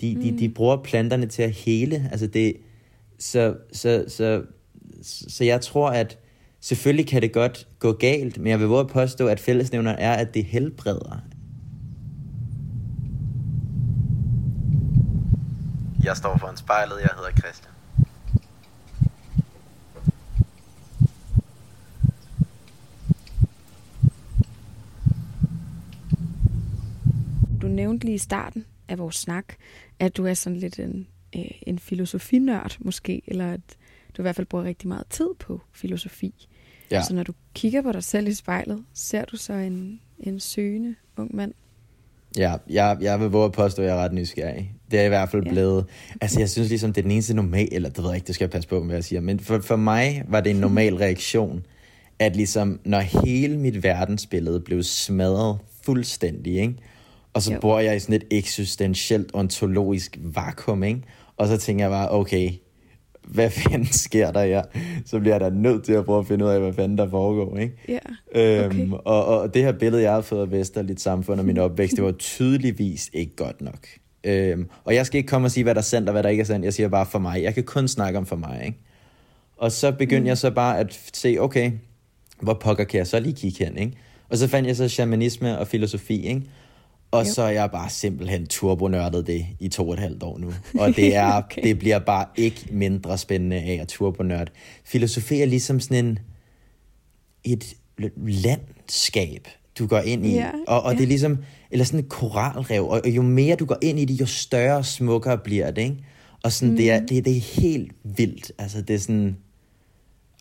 de, 0.00 0.14
de, 0.14 0.38
de 0.38 0.48
bruger 0.48 0.76
planterne 0.76 1.26
til 1.26 1.42
at 1.42 1.50
hele. 1.50 2.08
Altså, 2.10 2.26
det, 2.26 2.56
så, 3.18 3.54
så, 3.72 4.04
så, 4.08 4.42
så 5.02 5.44
jeg 5.44 5.60
tror, 5.60 5.90
at 5.90 6.18
selvfølgelig 6.62 7.06
kan 7.06 7.22
det 7.22 7.32
godt 7.32 7.68
gå 7.78 7.92
galt, 7.92 8.38
men 8.38 8.46
jeg 8.46 8.60
vil 8.60 8.68
våge 8.68 8.80
at 8.80 8.88
påstå, 8.88 9.28
at 9.28 9.40
fællesnævner 9.40 9.92
er, 9.92 10.12
at 10.12 10.34
det 10.34 10.44
helbreder. 10.44 11.20
Jeg 16.04 16.16
står 16.16 16.36
foran 16.38 16.56
spejlet, 16.56 16.96
jeg 17.00 17.10
hedder 17.16 17.30
Christian. 17.30 17.72
Du 27.62 27.66
nævnte 27.66 28.06
lige 28.06 28.14
i 28.14 28.18
starten 28.18 28.64
af 28.88 28.98
vores 28.98 29.16
snak, 29.16 29.54
at 29.98 30.16
du 30.16 30.26
er 30.26 30.34
sådan 30.34 30.58
lidt 30.58 30.78
en, 30.78 31.06
øh, 31.36 31.44
en 31.66 31.78
filosofinørd 31.78 32.76
måske, 32.80 33.22
eller 33.26 33.52
at 33.52 33.60
du 34.16 34.22
i 34.22 34.24
hvert 34.24 34.36
fald 34.36 34.46
bruger 34.46 34.64
rigtig 34.64 34.88
meget 34.88 35.06
tid 35.10 35.28
på 35.38 35.60
filosofi. 35.72 36.48
Ja. 36.96 37.02
Så 37.02 37.14
når 37.14 37.22
du 37.22 37.32
kigger 37.54 37.82
på 37.82 37.92
dig 37.92 38.04
selv 38.04 38.28
i 38.28 38.34
spejlet, 38.34 38.84
ser 38.94 39.24
du 39.24 39.36
så 39.36 39.52
en, 39.52 40.00
en 40.20 40.40
søgende 40.40 40.94
ung 41.16 41.36
mand? 41.36 41.52
Ja, 42.38 42.54
jeg, 42.70 42.96
jeg 43.00 43.20
vil 43.20 43.28
våge 43.28 43.44
at 43.44 43.52
påstå, 43.52 43.82
at 43.82 43.88
jeg 43.88 43.96
er 43.98 44.04
ret 44.04 44.12
nysgerrig. 44.12 44.74
Det 44.90 45.00
er 45.00 45.04
i 45.04 45.08
hvert 45.08 45.28
fald 45.30 45.44
Ja. 45.44 45.50
blevet... 45.50 45.84
Altså, 46.20 46.40
jeg 46.40 46.50
synes 46.50 46.68
ligesom, 46.68 46.92
det 46.92 47.00
er 47.00 47.02
den 47.02 47.10
eneste 47.10 47.34
normal... 47.34 47.68
Eller 47.72 47.88
det 47.88 47.98
ved 47.98 48.06
jeg 48.06 48.14
ikke, 48.16 48.26
det 48.26 48.34
skal 48.34 48.44
jeg 48.44 48.50
passe 48.50 48.68
på, 48.68 48.84
hvad 48.84 48.94
jeg 48.96 49.04
siger. 49.04 49.20
Men 49.20 49.40
for, 49.40 49.58
for 49.60 49.76
mig 49.76 50.24
var 50.28 50.40
det 50.40 50.50
en 50.50 50.56
normal 50.66 50.94
reaktion, 50.94 51.66
at 52.18 52.36
ligesom, 52.36 52.80
når 52.84 53.00
hele 53.00 53.56
mit 53.58 53.82
verdensbillede 53.82 54.60
blev 54.60 54.82
smadret 54.82 55.58
fuldstændig, 55.84 56.54
ikke? 56.56 56.74
Og 57.34 57.42
så 57.42 57.52
Jo. 57.52 57.60
bor 57.60 57.78
jeg 57.80 57.96
i 57.96 57.98
sådan 57.98 58.14
et 58.14 58.24
eksistentielt 58.30 59.30
ontologisk 59.34 60.18
vakuum, 60.22 60.82
ikke? 60.82 61.02
Og 61.36 61.46
så 61.48 61.56
tænker 61.56 61.84
jeg 61.84 61.90
bare, 61.90 62.10
okay, 62.10 62.50
hvad 63.28 63.50
fanden 63.50 63.86
sker 63.86 64.30
der 64.30 64.44
her? 64.44 64.62
Så 65.06 65.20
bliver 65.20 65.34
jeg 65.34 65.40
da 65.40 65.50
nødt 65.50 65.84
til 65.84 65.92
at 65.92 66.04
prøve 66.04 66.18
at 66.18 66.26
finde 66.26 66.44
ud 66.44 66.50
af, 66.50 66.60
hvad 66.60 66.72
fanden 66.72 66.98
der 66.98 67.10
foregår, 67.10 67.58
ikke? 67.58 67.76
Ja, 67.88 67.98
Øhm, 68.34 68.92
og, 68.92 69.26
og 69.26 69.54
det 69.54 69.62
her 69.62 69.72
billede, 69.72 70.02
jeg 70.02 70.12
har 70.12 70.20
fået 70.20 70.40
af 70.42 70.50
Vesterligt 70.50 71.00
Samfund 71.00 71.40
og 71.40 71.46
min 71.46 71.58
opvækst, 71.66 71.96
det 71.96 72.04
var 72.04 72.12
tydeligvis 72.12 73.10
ikke 73.12 73.36
godt 73.36 73.60
nok. 73.60 73.86
Øhm, 74.24 74.68
og 74.84 74.94
jeg 74.94 75.06
skal 75.06 75.18
ikke 75.18 75.28
komme 75.28 75.46
og 75.46 75.50
sige, 75.50 75.64
hvad 75.64 75.74
der 75.74 75.80
er 75.80 75.82
sandt 75.82 76.08
og 76.08 76.12
hvad 76.12 76.22
der 76.22 76.28
ikke 76.28 76.40
er 76.40 76.44
sandt. 76.44 76.64
Jeg 76.64 76.74
siger 76.74 76.88
bare 76.88 77.06
for 77.06 77.18
mig. 77.18 77.42
Jeg 77.42 77.54
kan 77.54 77.64
kun 77.64 77.88
snakke 77.88 78.18
om 78.18 78.26
for 78.26 78.36
mig, 78.36 78.62
ikke? 78.66 78.78
Og 79.56 79.72
så 79.72 79.92
begyndte 79.92 80.20
mm. 80.20 80.26
jeg 80.26 80.38
så 80.38 80.50
bare 80.50 80.78
at 80.78 81.00
se, 81.12 81.36
okay, 81.40 81.72
hvor 82.40 82.54
pokker 82.54 82.84
kan 82.84 82.98
jeg 82.98 83.06
så 83.06 83.20
lige 83.20 83.34
kigge 83.34 83.64
hen, 83.64 83.76
ikke? 83.76 83.92
Og 84.28 84.38
så 84.38 84.48
fandt 84.48 84.68
jeg 84.68 84.76
så 84.76 84.88
shamanisme 84.88 85.58
og 85.58 85.66
filosofi, 85.66 86.26
ikke? 86.26 86.42
Og 87.12 87.26
jo. 87.26 87.32
så 87.32 87.42
er 87.42 87.50
jeg 87.50 87.70
bare 87.70 87.90
simpelthen 87.90 88.46
turbonørdet 88.46 89.26
det 89.26 89.46
i 89.60 89.68
to 89.68 89.88
og 89.88 89.94
et 89.94 90.00
halvt 90.00 90.22
år 90.22 90.38
nu. 90.38 90.52
Og 90.82 90.96
det, 90.96 91.16
er, 91.16 91.32
okay. 91.32 91.62
det 91.62 91.78
bliver 91.78 91.98
bare 91.98 92.26
ikke 92.36 92.66
mindre 92.70 93.18
spændende 93.18 93.56
af 93.56 93.78
at 93.82 93.88
turbonørde. 93.88 94.50
Filosofi 94.84 95.40
er 95.40 95.46
ligesom 95.46 95.80
sådan 95.80 96.04
en, 96.04 96.18
et 97.44 97.76
landskab, 98.16 99.48
du 99.78 99.86
går 99.86 99.98
ind 99.98 100.26
i. 100.26 100.34
Ja, 100.34 100.50
og, 100.66 100.82
og 100.82 100.92
ja. 100.92 100.96
det 100.96 101.04
er 101.04 101.08
ligesom, 101.08 101.38
eller 101.70 101.84
sådan 101.84 102.00
et 102.00 102.08
koralrev. 102.08 102.88
Og, 102.88 103.00
og 103.04 103.10
jo 103.10 103.22
mere 103.22 103.56
du 103.56 103.64
går 103.64 103.78
ind 103.82 103.98
i 103.98 104.04
det, 104.04 104.20
jo 104.20 104.26
større 104.26 104.76
og 104.76 104.86
smukkere 104.86 105.38
bliver 105.38 105.70
det, 105.70 105.82
ikke? 105.82 105.96
Og 106.42 106.52
sådan, 106.52 106.70
mm. 106.70 106.76
det, 106.76 106.90
er, 106.90 106.98
mhm. 107.00 107.08
det, 107.08 107.24
det 107.24 107.36
er 107.36 107.60
helt 107.60 107.92
vildt. 108.04 108.52
Altså, 108.58 108.82
det 108.82 108.94
er 108.94 108.98
sådan... 108.98 109.36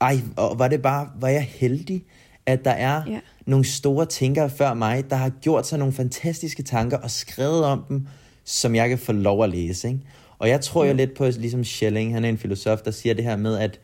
Ej, 0.01 0.19
og 0.35 0.59
var 0.59 0.67
det 0.67 0.81
bare, 0.81 1.09
var 1.19 1.27
jeg 1.27 1.41
heldig, 1.41 2.03
at 2.45 2.65
der 2.65 2.71
er 2.71 3.03
ja. 3.07 3.19
nogle 3.45 3.65
store 3.65 4.05
tænkere 4.05 4.49
før 4.49 4.73
mig, 4.73 5.09
der 5.09 5.15
har 5.15 5.29
gjort 5.29 5.67
sig 5.67 5.79
nogle 5.79 5.93
fantastiske 5.93 6.63
tanker 6.63 6.97
og 6.97 7.11
skrevet 7.11 7.63
om 7.63 7.83
dem, 7.89 8.07
som 8.45 8.75
jeg 8.75 8.89
kan 8.89 8.97
få 8.97 9.11
lov 9.11 9.43
at 9.43 9.49
læse. 9.49 9.87
Ikke? 9.87 9.99
Og 10.37 10.49
jeg 10.49 10.61
tror 10.61 10.85
jo 10.85 10.93
lidt 10.93 11.13
på, 11.17 11.25
ligesom 11.25 11.63
Schelling, 11.63 12.13
han 12.13 12.25
er 12.25 12.29
en 12.29 12.37
filosof, 12.37 12.79
der 12.79 12.91
siger 12.91 13.15
det 13.15 13.23
her 13.23 13.37
med, 13.37 13.57
at 13.57 13.79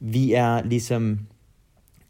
vi 0.00 0.32
er 0.32 0.62
ligesom, 0.62 1.18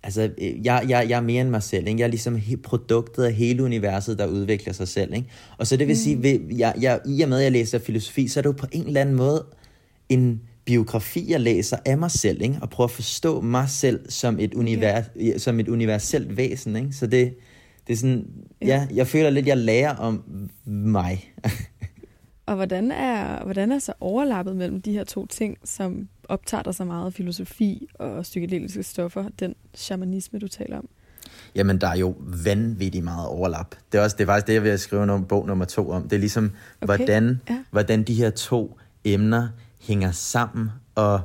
altså 0.02 0.30
jeg, 0.40 0.84
jeg, 0.88 1.06
jeg 1.08 1.16
er 1.16 1.20
mere 1.20 1.40
end 1.40 1.50
mig 1.50 1.62
selv, 1.62 1.88
ikke? 1.88 2.00
jeg 2.00 2.06
er 2.06 2.10
ligesom 2.10 2.40
produktet 2.62 3.24
af 3.24 3.32
hele 3.32 3.62
universet, 3.62 4.18
der 4.18 4.26
udvikler 4.26 4.72
sig 4.72 4.88
selv. 4.88 5.14
Ikke? 5.14 5.28
Og 5.58 5.66
så 5.66 5.76
det 5.76 5.88
vil 5.88 5.94
mm. 5.94 5.98
sige, 5.98 6.40
jeg, 6.58 6.74
jeg, 6.80 7.00
i 7.06 7.22
og 7.22 7.28
med 7.28 7.38
at 7.38 7.44
jeg 7.44 7.52
læser 7.52 7.78
filosofi, 7.78 8.28
så 8.28 8.40
er 8.40 8.42
det 8.42 8.48
jo 8.48 8.52
på 8.52 8.66
en 8.72 8.86
eller 8.86 9.00
anden 9.00 9.14
måde 9.14 9.44
en 10.08 10.40
biografi, 10.64 11.30
jeg 11.30 11.40
læser 11.40 11.76
af 11.84 11.98
mig 11.98 12.10
selv, 12.10 12.42
ikke? 12.42 12.58
og 12.62 12.70
prøver 12.70 12.88
at 12.88 12.94
forstå 12.94 13.40
mig 13.40 13.68
selv 13.68 14.10
som 14.10 14.38
et, 14.40 14.54
univers, 14.54 15.04
yeah. 15.16 15.40
som 15.40 15.60
et 15.60 15.68
universelt 15.68 16.36
væsen. 16.36 16.76
Ikke? 16.76 16.92
Så 16.92 17.06
det, 17.06 17.34
det 17.86 17.92
er 17.92 17.96
sådan, 17.96 18.26
yeah. 18.62 18.68
ja, 18.68 18.86
jeg 18.94 19.06
føler 19.06 19.30
lidt, 19.30 19.46
jeg 19.46 19.56
lærer 19.56 19.96
om 19.96 20.24
mig. 20.64 21.34
og 22.46 22.54
hvordan 22.54 22.90
er, 22.90 23.44
hvordan 23.44 23.72
er 23.72 23.78
så 23.78 23.92
overlappet 24.00 24.56
mellem 24.56 24.82
de 24.82 24.92
her 24.92 25.04
to 25.04 25.26
ting, 25.26 25.56
som 25.64 26.08
optager 26.28 26.62
dig 26.62 26.74
så 26.74 26.84
meget 26.84 27.14
filosofi 27.14 27.86
og 27.94 28.22
psykedeliske 28.22 28.82
stoffer, 28.82 29.24
den 29.40 29.54
shamanisme, 29.74 30.38
du 30.38 30.48
taler 30.48 30.78
om? 30.78 30.88
Jamen, 31.54 31.80
der 31.80 31.88
er 31.88 31.96
jo 31.96 32.14
vanvittigt 32.44 33.04
meget 33.04 33.28
overlap. 33.28 33.74
Det 33.92 33.98
er, 33.98 34.02
også, 34.02 34.16
det 34.16 34.22
er 34.22 34.26
faktisk 34.26 34.46
det, 34.46 34.54
jeg 34.54 34.62
vil 34.62 34.78
skrive 34.78 35.16
en 35.16 35.24
bog 35.24 35.46
nummer 35.46 35.64
to 35.64 35.90
om. 35.90 36.02
Det 36.02 36.12
er 36.12 36.20
ligesom, 36.20 36.44
okay. 36.80 36.96
hvordan, 36.96 37.40
ja. 37.50 37.64
hvordan 37.70 38.02
de 38.02 38.14
her 38.14 38.30
to 38.30 38.78
emner 39.04 39.48
hænger 39.86 40.12
sammen, 40.12 40.70
og 40.94 41.20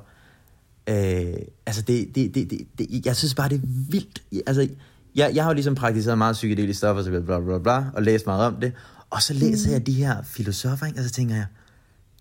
øh, 0.89 1.33
altså 1.65 1.81
det, 1.81 2.15
det, 2.15 2.35
det, 2.35 2.49
det, 2.49 2.67
det, 2.77 3.05
jeg 3.05 3.15
synes 3.15 3.35
bare, 3.35 3.49
det 3.49 3.55
er 3.55 3.67
vildt. 3.89 4.23
Altså, 4.47 4.67
jeg, 5.15 5.31
jeg 5.33 5.43
har 5.43 5.51
jo 5.51 5.53
ligesom 5.53 5.75
praktiseret 5.75 6.17
meget 6.17 6.33
psykedelisk 6.33 6.77
stof, 6.77 6.97
og 6.97 7.03
så 7.03 7.09
bla, 7.09 7.39
bla, 7.39 7.57
bla, 7.57 7.85
og 7.93 8.03
læst 8.03 8.25
meget 8.25 8.45
om 8.45 8.55
det, 8.61 8.73
og 9.09 9.21
så 9.21 9.33
læser 9.33 9.69
mm. 9.69 9.73
jeg 9.73 9.87
de 9.87 9.93
her 9.93 10.21
filosofer, 10.23 10.85
ikke? 10.85 10.99
og 10.99 11.03
så 11.03 11.11
tænker 11.11 11.35
jeg, 11.35 11.45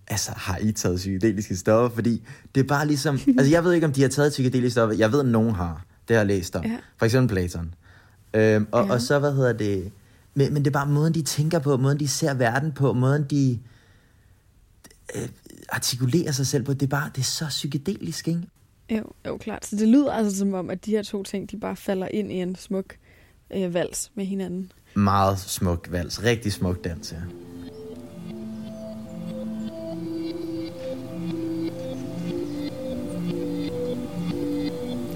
altså 0.08 0.32
har 0.36 0.58
I 0.58 0.72
taget 0.72 0.96
psykedeliske 0.96 1.56
stoffer? 1.56 1.94
Fordi 1.94 2.22
det 2.54 2.60
er 2.60 2.64
bare 2.64 2.86
ligesom, 2.86 3.18
altså 3.38 3.50
jeg 3.50 3.64
ved 3.64 3.72
ikke, 3.72 3.86
om 3.86 3.92
de 3.92 4.02
har 4.02 4.08
taget 4.08 4.30
psykedeliske 4.30 4.72
stoffer, 4.72 4.96
jeg 4.96 5.12
ved, 5.12 5.20
at 5.20 5.26
nogen 5.26 5.54
har, 5.54 5.84
det 6.08 6.16
har 6.16 6.20
jeg 6.20 6.26
læst 6.26 6.56
om. 6.56 6.64
Ja. 6.64 6.76
For 6.98 7.04
eksempel 7.04 7.34
Platon. 7.34 7.74
Øhm, 8.34 8.66
og, 8.72 8.86
ja. 8.86 8.92
og 8.92 9.00
så, 9.00 9.18
hvad 9.18 9.32
hedder 9.32 9.52
det, 9.52 9.92
men, 10.34 10.54
men 10.54 10.64
det 10.64 10.70
er 10.70 10.72
bare 10.72 10.86
måden, 10.86 11.14
de 11.14 11.22
tænker 11.22 11.58
på, 11.58 11.76
måden, 11.76 12.00
de 12.00 12.08
ser 12.08 12.34
verden 12.34 12.72
på, 12.72 12.92
måden, 12.92 13.26
de, 13.30 13.58
øh, 15.14 15.28
artikulere 15.68 16.32
sig 16.32 16.46
selv 16.46 16.62
på. 16.64 16.72
Det 16.72 16.82
er 16.82 16.86
bare, 16.86 17.10
det 17.14 17.20
er 17.20 17.24
så 17.24 17.46
psykedelisk, 17.48 18.28
ikke? 18.28 18.42
Jo, 18.90 19.04
jo, 19.26 19.36
klart. 19.36 19.66
Så 19.66 19.76
det 19.76 19.88
lyder 19.88 20.12
altså 20.12 20.38
som 20.38 20.54
om, 20.54 20.70
at 20.70 20.84
de 20.84 20.90
her 20.90 21.02
to 21.02 21.22
ting, 21.22 21.50
de 21.50 21.56
bare 21.56 21.76
falder 21.76 22.08
ind 22.08 22.32
i 22.32 22.34
en 22.34 22.56
smuk 22.56 22.96
øh, 23.50 23.74
vals 23.74 24.10
med 24.14 24.24
hinanden. 24.24 24.72
Meget 24.94 25.38
smuk 25.38 25.88
vals. 25.90 26.24
Rigtig 26.24 26.52
smuk 26.52 26.84
dans, 26.84 27.12
ja. 27.12 27.18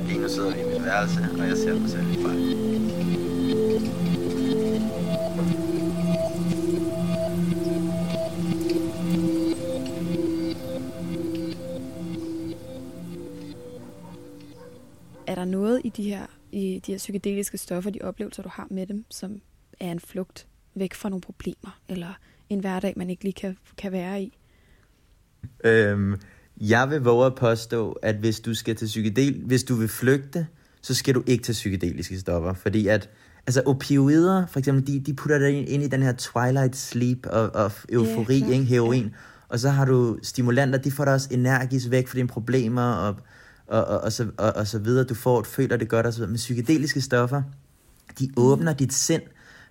Lige 0.06 0.20
nu 0.20 0.28
sidder 0.28 0.54
vi 0.54 0.60
i 0.60 0.64
mit 0.64 0.84
værelse, 0.84 1.20
og 1.38 1.48
jeg 1.48 1.56
ser 1.56 1.80
mig 1.80 1.90
selv 1.90 2.10
i 2.10 2.21
her 16.92 16.98
psykedeliske 16.98 17.58
stoffer, 17.58 17.90
de 17.90 17.98
oplevelser, 18.02 18.42
du 18.42 18.48
har 18.52 18.66
med 18.70 18.86
dem, 18.86 19.04
som 19.10 19.40
er 19.80 19.92
en 19.92 20.00
flugt 20.00 20.46
væk 20.74 20.94
fra 20.94 21.08
nogle 21.08 21.20
problemer, 21.20 21.80
eller 21.88 22.18
en 22.48 22.60
hverdag, 22.60 22.94
man 22.96 23.10
ikke 23.10 23.24
lige 23.24 23.32
kan, 23.32 23.56
kan 23.78 23.92
være 23.92 24.22
i? 24.22 24.38
Øhm, 25.64 26.16
jeg 26.60 26.90
vil 26.90 27.00
våge 27.00 27.26
at 27.26 27.34
påstå, 27.34 27.92
at 27.92 28.16
hvis 28.16 28.40
du 28.40 28.54
skal 28.54 28.76
til 28.76 28.86
psykedel, 28.86 29.42
hvis 29.44 29.64
du 29.64 29.74
vil 29.74 29.88
flygte, 29.88 30.46
så 30.82 30.94
skal 30.94 31.14
du 31.14 31.22
ikke 31.26 31.44
til 31.44 31.52
psykedeliske 31.52 32.20
stoffer, 32.20 32.54
fordi 32.54 32.86
at 32.86 33.10
altså 33.46 33.62
opioider, 33.66 34.46
for 34.46 34.58
eksempel, 34.58 34.86
de, 34.86 35.00
de 35.00 35.14
putter 35.14 35.38
dig 35.38 35.50
ind, 35.50 35.68
ind 35.68 35.82
i 35.82 35.88
den 35.88 36.02
her 36.02 36.12
twilight 36.12 36.76
sleep 36.76 37.26
og, 37.26 37.54
og 37.54 37.72
eufori, 37.88 38.38
ja, 38.38 38.46
ikke, 38.46 38.64
heroin, 38.64 39.04
ja. 39.04 39.10
og 39.48 39.58
så 39.58 39.68
har 39.70 39.84
du 39.84 40.18
stimulanter, 40.22 40.78
de 40.78 40.90
får 40.90 41.04
dig 41.04 41.14
også 41.14 41.28
energisk 41.30 41.90
væk 41.90 42.08
fra 42.08 42.16
dine 42.16 42.28
problemer, 42.28 42.92
og 42.92 43.16
og, 43.66 43.84
og, 43.84 44.00
og, 44.00 44.12
så, 44.12 44.26
og, 44.36 44.52
og 44.52 44.66
så 44.66 44.78
videre. 44.78 45.04
Du 45.04 45.14
får, 45.14 45.42
føler 45.42 45.76
det 45.76 45.88
godt, 45.88 46.06
og 46.06 46.12
så 46.12 46.18
videre. 46.18 46.30
Men 46.30 46.36
psykedeliske 46.36 47.00
stoffer, 47.00 47.42
de 48.18 48.30
åbner 48.36 48.72
dit 48.72 48.92
sind 48.92 49.22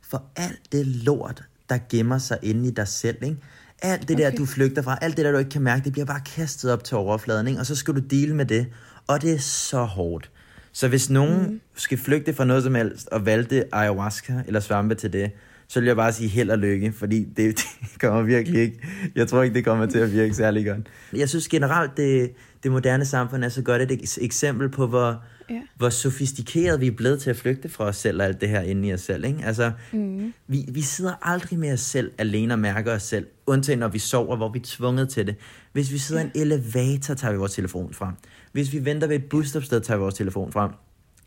for 0.01 0.23
alt 0.35 0.71
det 0.71 0.87
lort, 0.87 1.43
der 1.69 1.77
gemmer 1.89 2.17
sig 2.17 2.37
inde 2.41 2.67
i 2.67 2.71
dig 2.71 2.87
selv, 2.87 3.17
ikke? 3.23 3.37
Alt 3.81 4.07
det 4.07 4.15
okay. 4.15 4.31
der, 4.31 4.37
du 4.37 4.45
flygter 4.45 4.81
fra, 4.81 4.97
alt 5.01 5.17
det 5.17 5.25
der, 5.25 5.31
du 5.31 5.37
ikke 5.37 5.49
kan 5.49 5.61
mærke, 5.61 5.83
det 5.83 5.91
bliver 5.91 6.05
bare 6.05 6.21
kastet 6.35 6.71
op 6.71 6.83
til 6.83 6.97
overfladen, 6.97 7.47
ikke? 7.47 7.59
Og 7.59 7.65
så 7.65 7.75
skal 7.75 7.93
du 7.93 7.99
dele 7.99 8.35
med 8.35 8.45
det. 8.45 8.67
Og 9.07 9.21
det 9.21 9.33
er 9.33 9.39
så 9.39 9.83
hårdt. 9.83 10.31
Så 10.71 10.87
hvis 10.87 11.09
nogen 11.09 11.51
mm. 11.51 11.61
skal 11.75 11.97
flygte 11.97 12.33
fra 12.33 12.45
noget 12.45 12.63
som 12.63 12.75
helst, 12.75 13.07
og 13.07 13.25
valgte 13.25 13.75
ayahuasca 13.75 14.43
eller 14.47 14.59
svampe 14.59 14.95
til 14.95 15.13
det, 15.13 15.31
så 15.67 15.79
vil 15.79 15.87
jeg 15.87 15.95
bare 15.95 16.13
sige 16.13 16.29
held 16.29 16.49
og 16.49 16.57
lykke, 16.57 16.91
fordi 16.91 17.23
det, 17.23 17.55
det 17.93 17.99
kommer 17.99 18.21
virkelig 18.21 18.61
ikke, 18.61 18.79
jeg 19.15 19.27
tror 19.27 19.43
ikke, 19.43 19.53
det 19.53 19.65
kommer 19.65 19.85
til 19.85 19.99
at 19.99 20.13
virke 20.13 20.33
særlig 20.33 20.65
godt. 20.65 20.87
Jeg 21.13 21.29
synes 21.29 21.47
generelt, 21.47 21.97
det, 21.97 22.31
det 22.63 22.71
moderne 22.71 23.05
samfund 23.05 23.43
er 23.43 23.49
så 23.49 23.61
godt 23.61 23.81
et 23.81 24.17
eksempel 24.21 24.69
på, 24.69 24.87
hvor, 24.87 25.23
ja. 25.49 25.61
hvor 25.75 25.89
sofistikeret 25.89 26.81
vi 26.81 26.87
er 26.87 26.91
blevet 26.91 27.21
til 27.21 27.29
at 27.29 27.37
flygte 27.37 27.69
fra 27.69 27.83
os 27.83 27.95
selv 27.95 28.21
og 28.21 28.27
alt 28.27 28.41
det 28.41 28.49
her 28.49 28.61
inde 28.61 28.87
i 28.87 28.93
os 28.93 29.01
selv. 29.01 29.25
Ikke? 29.25 29.45
Altså, 29.45 29.71
mm. 29.91 30.33
vi, 30.47 30.65
vi 30.71 30.81
sidder 30.81 31.13
aldrig 31.21 31.59
med 31.59 31.73
os 31.73 31.79
selv 31.79 32.11
alene 32.17 32.53
og 32.53 32.59
mærker 32.59 32.93
os 32.93 33.03
selv, 33.03 33.27
undtagen 33.45 33.79
når 33.79 33.87
vi 33.87 33.99
sover, 33.99 34.35
hvor 34.35 34.49
vi 34.49 34.59
er 34.59 34.63
tvunget 34.65 35.09
til 35.09 35.27
det. 35.27 35.35
Hvis 35.71 35.91
vi 35.91 35.97
sidder 35.97 36.21
ja. 36.21 36.27
i 36.27 36.31
en 36.35 36.41
elevator, 36.41 37.13
tager 37.13 37.31
vi 37.31 37.37
vores 37.37 37.53
telefon 37.53 37.93
frem. 37.93 38.13
Hvis 38.51 38.73
vi 38.73 38.85
venter 38.85 39.07
ved 39.07 39.15
et 39.15 39.25
busstopsted, 39.29 39.81
tager 39.81 39.97
vi 39.97 40.01
vores 40.01 40.15
telefon 40.15 40.51
frem. 40.51 40.71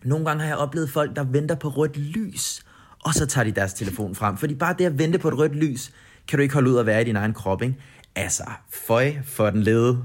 Nogle 0.05 0.27
gange 0.27 0.40
har 0.40 0.49
jeg 0.49 0.57
oplevet 0.57 0.90
folk, 0.90 1.16
der 1.16 1.25
venter 1.25 1.55
på 1.55 1.68
rødt 1.68 1.97
lys, 1.97 2.64
og 3.05 3.14
så 3.14 3.27
tager 3.27 3.44
de 3.44 3.53
deres 3.53 3.75
telefon 3.75 4.14
frem. 4.14 4.37
Fordi 4.37 4.55
bare 4.55 4.75
det 4.79 4.85
at 4.85 4.99
vente 4.99 5.18
på 5.18 5.29
et 5.29 5.38
rødt 5.38 5.57
lys, 5.57 5.92
kan 6.29 6.38
du 6.38 6.42
ikke 6.42 6.55
holde 6.55 6.70
ud 6.70 6.79
at 6.79 6.87
være 6.87 7.01
i 7.01 7.05
din 7.05 7.16
egen 7.16 7.33
krop, 7.33 7.62
ikke? 7.62 7.77
Altså, 8.16 8.44
føj 8.70 9.12
for 9.25 9.51
den 9.51 9.62
lede. 9.62 10.03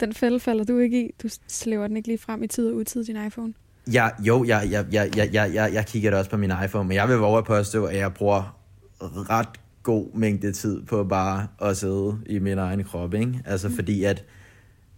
Den 0.00 0.14
fælde 0.14 0.40
falder 0.40 0.64
du 0.64 0.78
ikke 0.78 1.06
i? 1.06 1.10
Du 1.22 1.28
slæver 1.48 1.86
den 1.86 1.96
ikke 1.96 2.08
lige 2.08 2.18
frem 2.18 2.42
i 2.42 2.46
tid 2.46 2.68
og 2.68 2.74
udtid, 2.74 3.04
din 3.04 3.26
iPhone? 3.26 3.54
Ja, 3.92 4.08
jo, 4.18 4.44
jeg, 4.44 4.68
jeg, 4.70 4.86
jeg, 4.92 5.16
jeg, 5.16 5.30
jeg, 5.32 5.54
jeg, 5.54 5.72
jeg 5.72 5.86
kigger 5.86 6.10
da 6.10 6.18
også 6.18 6.30
på 6.30 6.36
min 6.36 6.52
iPhone, 6.64 6.88
men 6.88 6.94
jeg 6.94 7.08
vil 7.08 7.16
våge 7.16 7.38
at 7.38 7.44
påstå, 7.44 7.84
at 7.84 7.96
jeg 7.96 8.14
bruger 8.14 8.58
ret 9.00 9.48
god 9.82 10.14
mængde 10.14 10.52
tid 10.52 10.82
på 10.82 11.04
bare 11.04 11.46
at 11.62 11.76
sidde 11.76 12.18
i 12.26 12.38
min 12.38 12.58
egen 12.58 12.84
krop, 12.84 13.14
ikke? 13.14 13.42
Altså 13.44 13.68
mm. 13.68 13.74
fordi 13.74 14.04
at, 14.04 14.24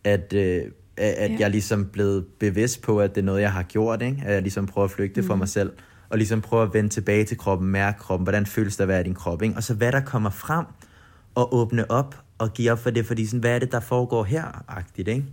at, 0.05 0.33
øh, 0.33 0.63
at 0.97 1.31
ja. 1.31 1.37
jeg 1.39 1.51
ligesom 1.51 1.87
blevet 1.87 2.27
bevidst 2.39 2.83
på, 2.83 3.01
at 3.01 3.15
det 3.15 3.21
er 3.21 3.25
noget, 3.25 3.41
jeg 3.41 3.53
har 3.53 3.63
gjort, 3.63 4.03
ikke? 4.03 4.23
At 4.27 4.35
jeg 4.35 4.43
ligesom 4.43 4.67
prøver 4.67 4.85
at 4.85 4.91
flygte 4.91 5.21
mm. 5.21 5.27
fra 5.27 5.37
mig 5.37 5.49
selv 5.49 5.73
og 6.09 6.19
ligesom 6.19 6.41
prøve 6.41 6.63
at 6.63 6.75
vende 6.75 6.89
tilbage 6.89 7.25
til 7.25 7.39
kroppen, 7.39 7.69
mærke 7.69 7.99
kroppen, 7.99 8.25
hvordan 8.25 8.47
føles 8.47 8.77
det 8.77 8.83
at 8.83 8.89
være 8.89 9.01
i 9.01 9.05
din 9.05 9.15
krop, 9.15 9.43
ikke? 9.43 9.57
og 9.57 9.63
så 9.63 9.75
hvad 9.75 9.93
der 9.93 10.01
kommer 10.01 10.31
frem, 10.31 10.65
og 11.35 11.55
åbne 11.55 11.91
op 11.91 12.17
og 12.39 12.53
give 12.53 12.73
op 12.73 12.79
for 12.79 12.91
det, 12.91 13.07
fordi 13.07 13.27
sådan, 13.27 13.41
hvad 13.41 13.55
er 13.55 13.59
det, 13.59 13.73
der 13.73 13.81
foregår 13.81 14.25
her, 14.25 14.65
agtigt, 14.69 15.09
ikke? 15.09 15.25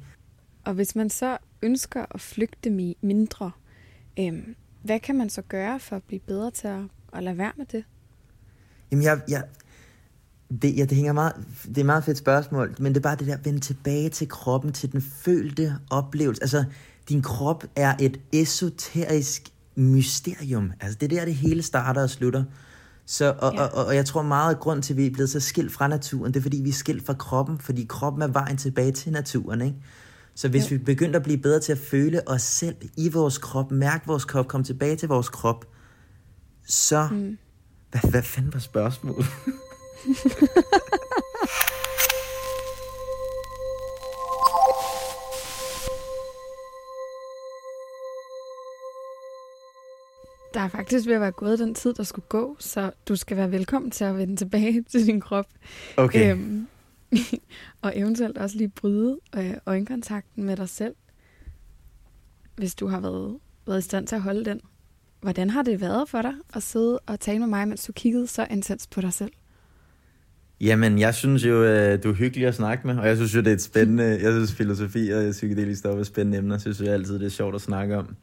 Og 0.65 0.73
hvis 0.73 0.95
man 0.95 1.09
så 1.09 1.37
ønsker 1.61 2.05
at 2.11 2.21
flygte 2.21 2.69
mindre, 3.01 3.51
øhm, 4.19 4.55
hvad 4.83 4.99
kan 4.99 5.15
man 5.15 5.29
så 5.29 5.41
gøre 5.41 5.79
for 5.79 5.95
at 5.95 6.03
blive 6.03 6.19
bedre 6.19 6.51
til 6.51 6.67
at, 6.67 6.81
at 7.13 7.23
lade 7.23 7.37
være 7.37 7.51
med 7.57 7.65
det? 7.65 7.83
Jamen, 8.91 9.03
jeg, 9.03 9.21
jeg, 9.29 9.43
det, 10.61 10.77
ja, 10.77 10.85
det, 10.85 10.95
hænger 10.95 11.13
meget, 11.13 11.33
det 11.63 11.77
er 11.77 11.81
et 11.81 11.85
meget 11.85 12.03
fedt 12.03 12.17
spørgsmål, 12.17 12.75
men 12.79 12.93
det 12.93 12.97
er 12.97 13.01
bare 13.01 13.15
det 13.15 13.27
der, 13.27 13.37
vende 13.43 13.59
tilbage 13.59 14.09
til 14.09 14.27
kroppen, 14.27 14.73
til 14.73 14.91
den 14.91 15.01
følte 15.01 15.75
oplevelse. 15.89 16.43
Altså, 16.43 16.65
din 17.09 17.21
krop 17.21 17.63
er 17.75 17.95
et 17.99 18.19
esoterisk 18.33 19.49
mysterium. 19.75 20.71
Altså 20.81 20.97
det 20.99 21.13
er 21.13 21.17
der, 21.17 21.25
det 21.25 21.35
hele 21.35 21.61
starter 21.61 22.03
og 22.03 22.09
slutter. 22.09 22.43
Så, 23.05 23.35
og, 23.39 23.53
ja. 23.53 23.61
og, 23.61 23.69
og, 23.73 23.85
og 23.85 23.95
jeg 23.95 24.05
tror 24.05 24.21
meget 24.21 24.55
af 24.55 24.59
grund 24.59 24.83
til, 24.83 24.93
at 24.93 24.97
vi 24.97 25.05
er 25.05 25.11
blevet 25.11 25.29
så 25.29 25.39
skilt 25.39 25.71
fra 25.71 25.87
naturen, 25.87 26.33
det 26.33 26.39
er 26.39 26.43
fordi, 26.43 26.57
vi 26.57 26.69
er 26.69 26.73
skilt 26.73 27.05
fra 27.05 27.13
kroppen, 27.13 27.59
fordi 27.59 27.85
kroppen 27.89 28.21
er 28.21 28.27
vejen 28.27 28.57
tilbage 28.57 28.91
til 28.91 29.11
naturen. 29.11 29.61
Ikke? 29.61 29.77
Så 30.35 30.47
hvis 30.47 30.71
ja. 30.71 30.77
vi 30.77 30.83
begyndte 30.83 31.17
at 31.17 31.23
blive 31.23 31.37
bedre 31.37 31.59
til 31.59 31.71
at 31.71 31.77
føle 31.77 32.27
os 32.27 32.41
selv 32.41 32.75
i 32.97 33.09
vores 33.09 33.37
krop, 33.37 33.71
mærke 33.71 34.07
vores 34.07 34.25
krop, 34.25 34.47
komme 34.47 34.63
tilbage 34.63 34.95
til 34.95 35.07
vores 35.07 35.29
krop, 35.29 35.65
så... 36.67 37.07
Mm. 37.11 37.37
Hvad, 37.91 38.11
hvad 38.11 38.21
fanden 38.21 38.53
var 38.53 38.59
spørgsmålet? 38.59 39.25
er 50.65 50.69
faktisk 50.69 51.07
ved 51.07 51.13
at 51.13 51.21
være 51.21 51.31
gået 51.31 51.59
den 51.59 51.75
tid, 51.75 51.93
der 51.93 52.03
skulle 52.03 52.25
gå, 52.29 52.55
så 52.59 52.91
du 53.07 53.15
skal 53.15 53.37
være 53.37 53.51
velkommen 53.51 53.91
til 53.91 54.03
at 54.03 54.17
vende 54.17 54.35
tilbage 54.35 54.83
til 54.91 55.07
din 55.07 55.21
krop. 55.21 55.45
Okay. 55.97 56.31
Øhm, 56.31 56.67
og 57.81 57.93
eventuelt 57.95 58.37
også 58.37 58.57
lige 58.57 58.69
bryde 58.69 59.19
øh, 59.37 59.53
øjenkontakten 59.65 60.43
med 60.43 60.57
dig 60.57 60.69
selv, 60.69 60.95
hvis 62.55 62.75
du 62.75 62.87
har 62.87 62.99
været, 62.99 63.37
været 63.67 63.79
i 63.79 63.81
stand 63.81 64.07
til 64.07 64.15
at 64.15 64.21
holde 64.21 64.45
den. 64.45 64.61
Hvordan 65.21 65.49
har 65.49 65.63
det 65.63 65.81
været 65.81 66.09
for 66.09 66.21
dig 66.21 66.33
at 66.53 66.63
sidde 66.63 66.99
og 66.99 67.19
tale 67.19 67.39
med 67.39 67.47
mig, 67.47 67.67
mens 67.67 67.85
du 67.85 67.91
kiggede 67.91 68.27
så 68.27 68.47
intens 68.51 68.87
på 68.87 69.01
dig 69.01 69.13
selv? 69.13 69.31
Jamen, 70.61 70.99
jeg 70.99 71.15
synes 71.15 71.45
jo, 71.45 71.63
øh, 71.63 72.03
du 72.03 72.09
er 72.09 72.13
hyggelig 72.13 72.47
at 72.47 72.55
snakke 72.55 72.87
med, 72.87 72.97
og 72.97 73.07
jeg 73.07 73.15
synes 73.15 73.35
jo, 73.35 73.39
det 73.39 73.47
er 73.47 73.53
et 73.53 73.61
spændende, 73.61 74.03
jeg 74.03 74.31
synes 74.31 74.55
filosofi 74.55 75.09
og 75.09 75.31
psykedelisk 75.31 75.79
stof 75.79 75.99
er 75.99 76.03
spændende 76.03 76.37
emner, 76.37 76.55
jeg 76.55 76.61
synes 76.61 76.81
jo 76.81 76.85
altid, 76.85 77.19
det 77.19 77.25
er 77.25 77.29
sjovt 77.29 77.55
at 77.55 77.61
snakke 77.61 77.97
om. 77.97 78.15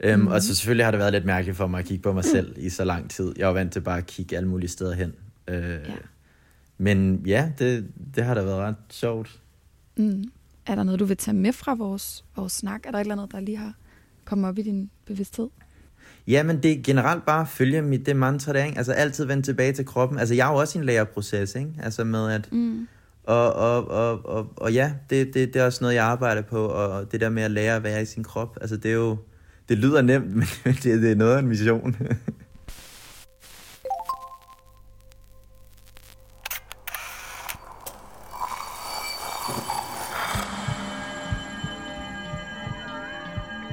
Øhm, 0.00 0.20
mm-hmm. 0.20 0.32
Og 0.32 0.42
så 0.42 0.54
selvfølgelig 0.54 0.86
har 0.86 0.90
det 0.90 1.00
været 1.00 1.12
lidt 1.12 1.24
mærkeligt 1.24 1.56
for 1.56 1.66
mig 1.66 1.78
at 1.78 1.84
kigge 1.84 2.02
på 2.02 2.12
mig 2.12 2.24
selv 2.24 2.54
i 2.56 2.68
så 2.68 2.84
lang 2.84 3.10
tid. 3.10 3.32
Jeg 3.36 3.46
var 3.46 3.52
vant 3.52 3.72
til 3.72 3.80
bare 3.80 3.98
at 3.98 4.06
kigge 4.06 4.36
alle 4.36 4.48
mulige 4.48 4.70
steder 4.70 4.94
hen. 4.94 5.14
Øh, 5.48 5.56
ja. 5.58 5.78
Men 6.78 7.22
ja, 7.26 7.52
det, 7.58 7.86
det 8.14 8.24
har 8.24 8.34
da 8.34 8.42
været 8.42 8.58
ret 8.58 8.74
sjovt. 8.90 9.40
Mm. 9.96 10.24
Er 10.66 10.74
der 10.74 10.82
noget, 10.82 11.00
du 11.00 11.04
vil 11.04 11.16
tage 11.16 11.36
med 11.36 11.52
fra 11.52 11.74
vores, 11.74 12.24
vores 12.36 12.52
snak? 12.52 12.86
Er 12.86 12.90
der 12.90 12.98
et 12.98 13.00
eller 13.00 13.14
andet, 13.14 13.32
der 13.32 13.40
lige 13.40 13.56
har 13.56 13.74
kommet 14.24 14.48
op 14.48 14.58
i 14.58 14.62
din 14.62 14.90
bevidsthed? 15.06 15.48
Ja, 16.26 16.42
men 16.42 16.62
det 16.62 16.72
er 16.72 16.82
generelt 16.82 17.24
bare 17.26 17.40
at 17.40 17.48
følge 17.48 17.82
mit 17.82 18.06
det 18.06 18.16
mantra 18.16 18.52
der, 18.52 18.64
ikke? 18.64 18.78
Altså 18.78 18.92
altid 18.92 19.24
vende 19.24 19.42
tilbage 19.42 19.72
til 19.72 19.86
kroppen. 19.86 20.18
Altså 20.18 20.34
jeg 20.34 20.48
er 20.48 20.52
jo 20.52 20.58
også 20.58 20.78
i 20.78 20.80
en 20.80 20.86
læreproces, 20.86 21.54
ikke? 21.54 21.70
Altså 21.82 22.04
med 22.04 22.30
at... 22.30 22.52
Mm. 22.52 22.88
Og, 23.24 23.52
og, 23.52 23.88
og, 23.88 24.26
og, 24.26 24.52
og 24.56 24.72
ja, 24.72 24.92
det, 25.10 25.34
det, 25.34 25.54
det 25.54 25.62
er 25.62 25.66
også 25.66 25.78
noget, 25.80 25.94
jeg 25.94 26.04
arbejder 26.04 26.42
på, 26.42 26.66
og 26.66 27.12
det 27.12 27.20
der 27.20 27.28
med 27.28 27.42
at 27.42 27.50
lære 27.50 27.76
at 27.76 27.82
være 27.82 28.02
i 28.02 28.04
sin 28.04 28.24
krop, 28.24 28.58
altså 28.60 28.76
det 28.76 28.90
er 28.90 28.94
jo... 28.94 29.16
Det 29.68 29.78
lyder 29.78 30.02
nemt, 30.02 30.36
men 30.36 30.46
det, 30.82 31.02
det 31.02 31.10
er 31.10 31.14
noget 31.14 31.34
af 31.34 31.38
en 31.38 31.46
mission. 31.46 31.96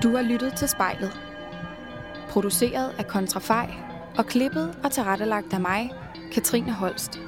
Du 0.04 0.16
har 0.16 0.22
lyttet 0.22 0.54
til 0.54 0.68
spejlet. 0.70 1.12
Produceret 2.30 2.92
af 2.98 3.08
Kontrafej 3.08 3.74
og 4.18 4.26
klippet 4.26 4.78
og 4.84 4.92
tilrettelagt 4.92 5.54
af 5.54 5.62
mig, 5.62 5.92
Katrine 6.32 6.72
Holst. 6.72 7.20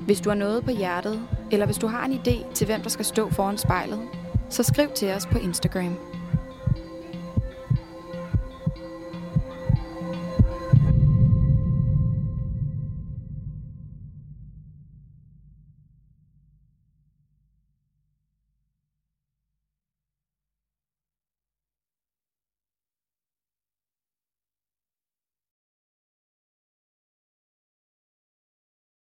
Hvis 0.00 0.20
du 0.20 0.30
har 0.30 0.36
noget 0.36 0.64
på 0.64 0.70
hjertet, 0.70 1.22
eller 1.50 1.66
hvis 1.66 1.78
du 1.78 1.86
har 1.86 2.04
en 2.04 2.12
idé 2.12 2.54
til, 2.54 2.66
hvem 2.66 2.80
der 2.80 2.88
skal 2.88 3.04
stå 3.04 3.30
foran 3.30 3.58
spejlet, 3.58 4.00
så 4.50 4.62
skriv 4.62 4.88
til 4.94 5.10
os 5.10 5.26
på 5.26 5.38
Instagram. 5.38 6.11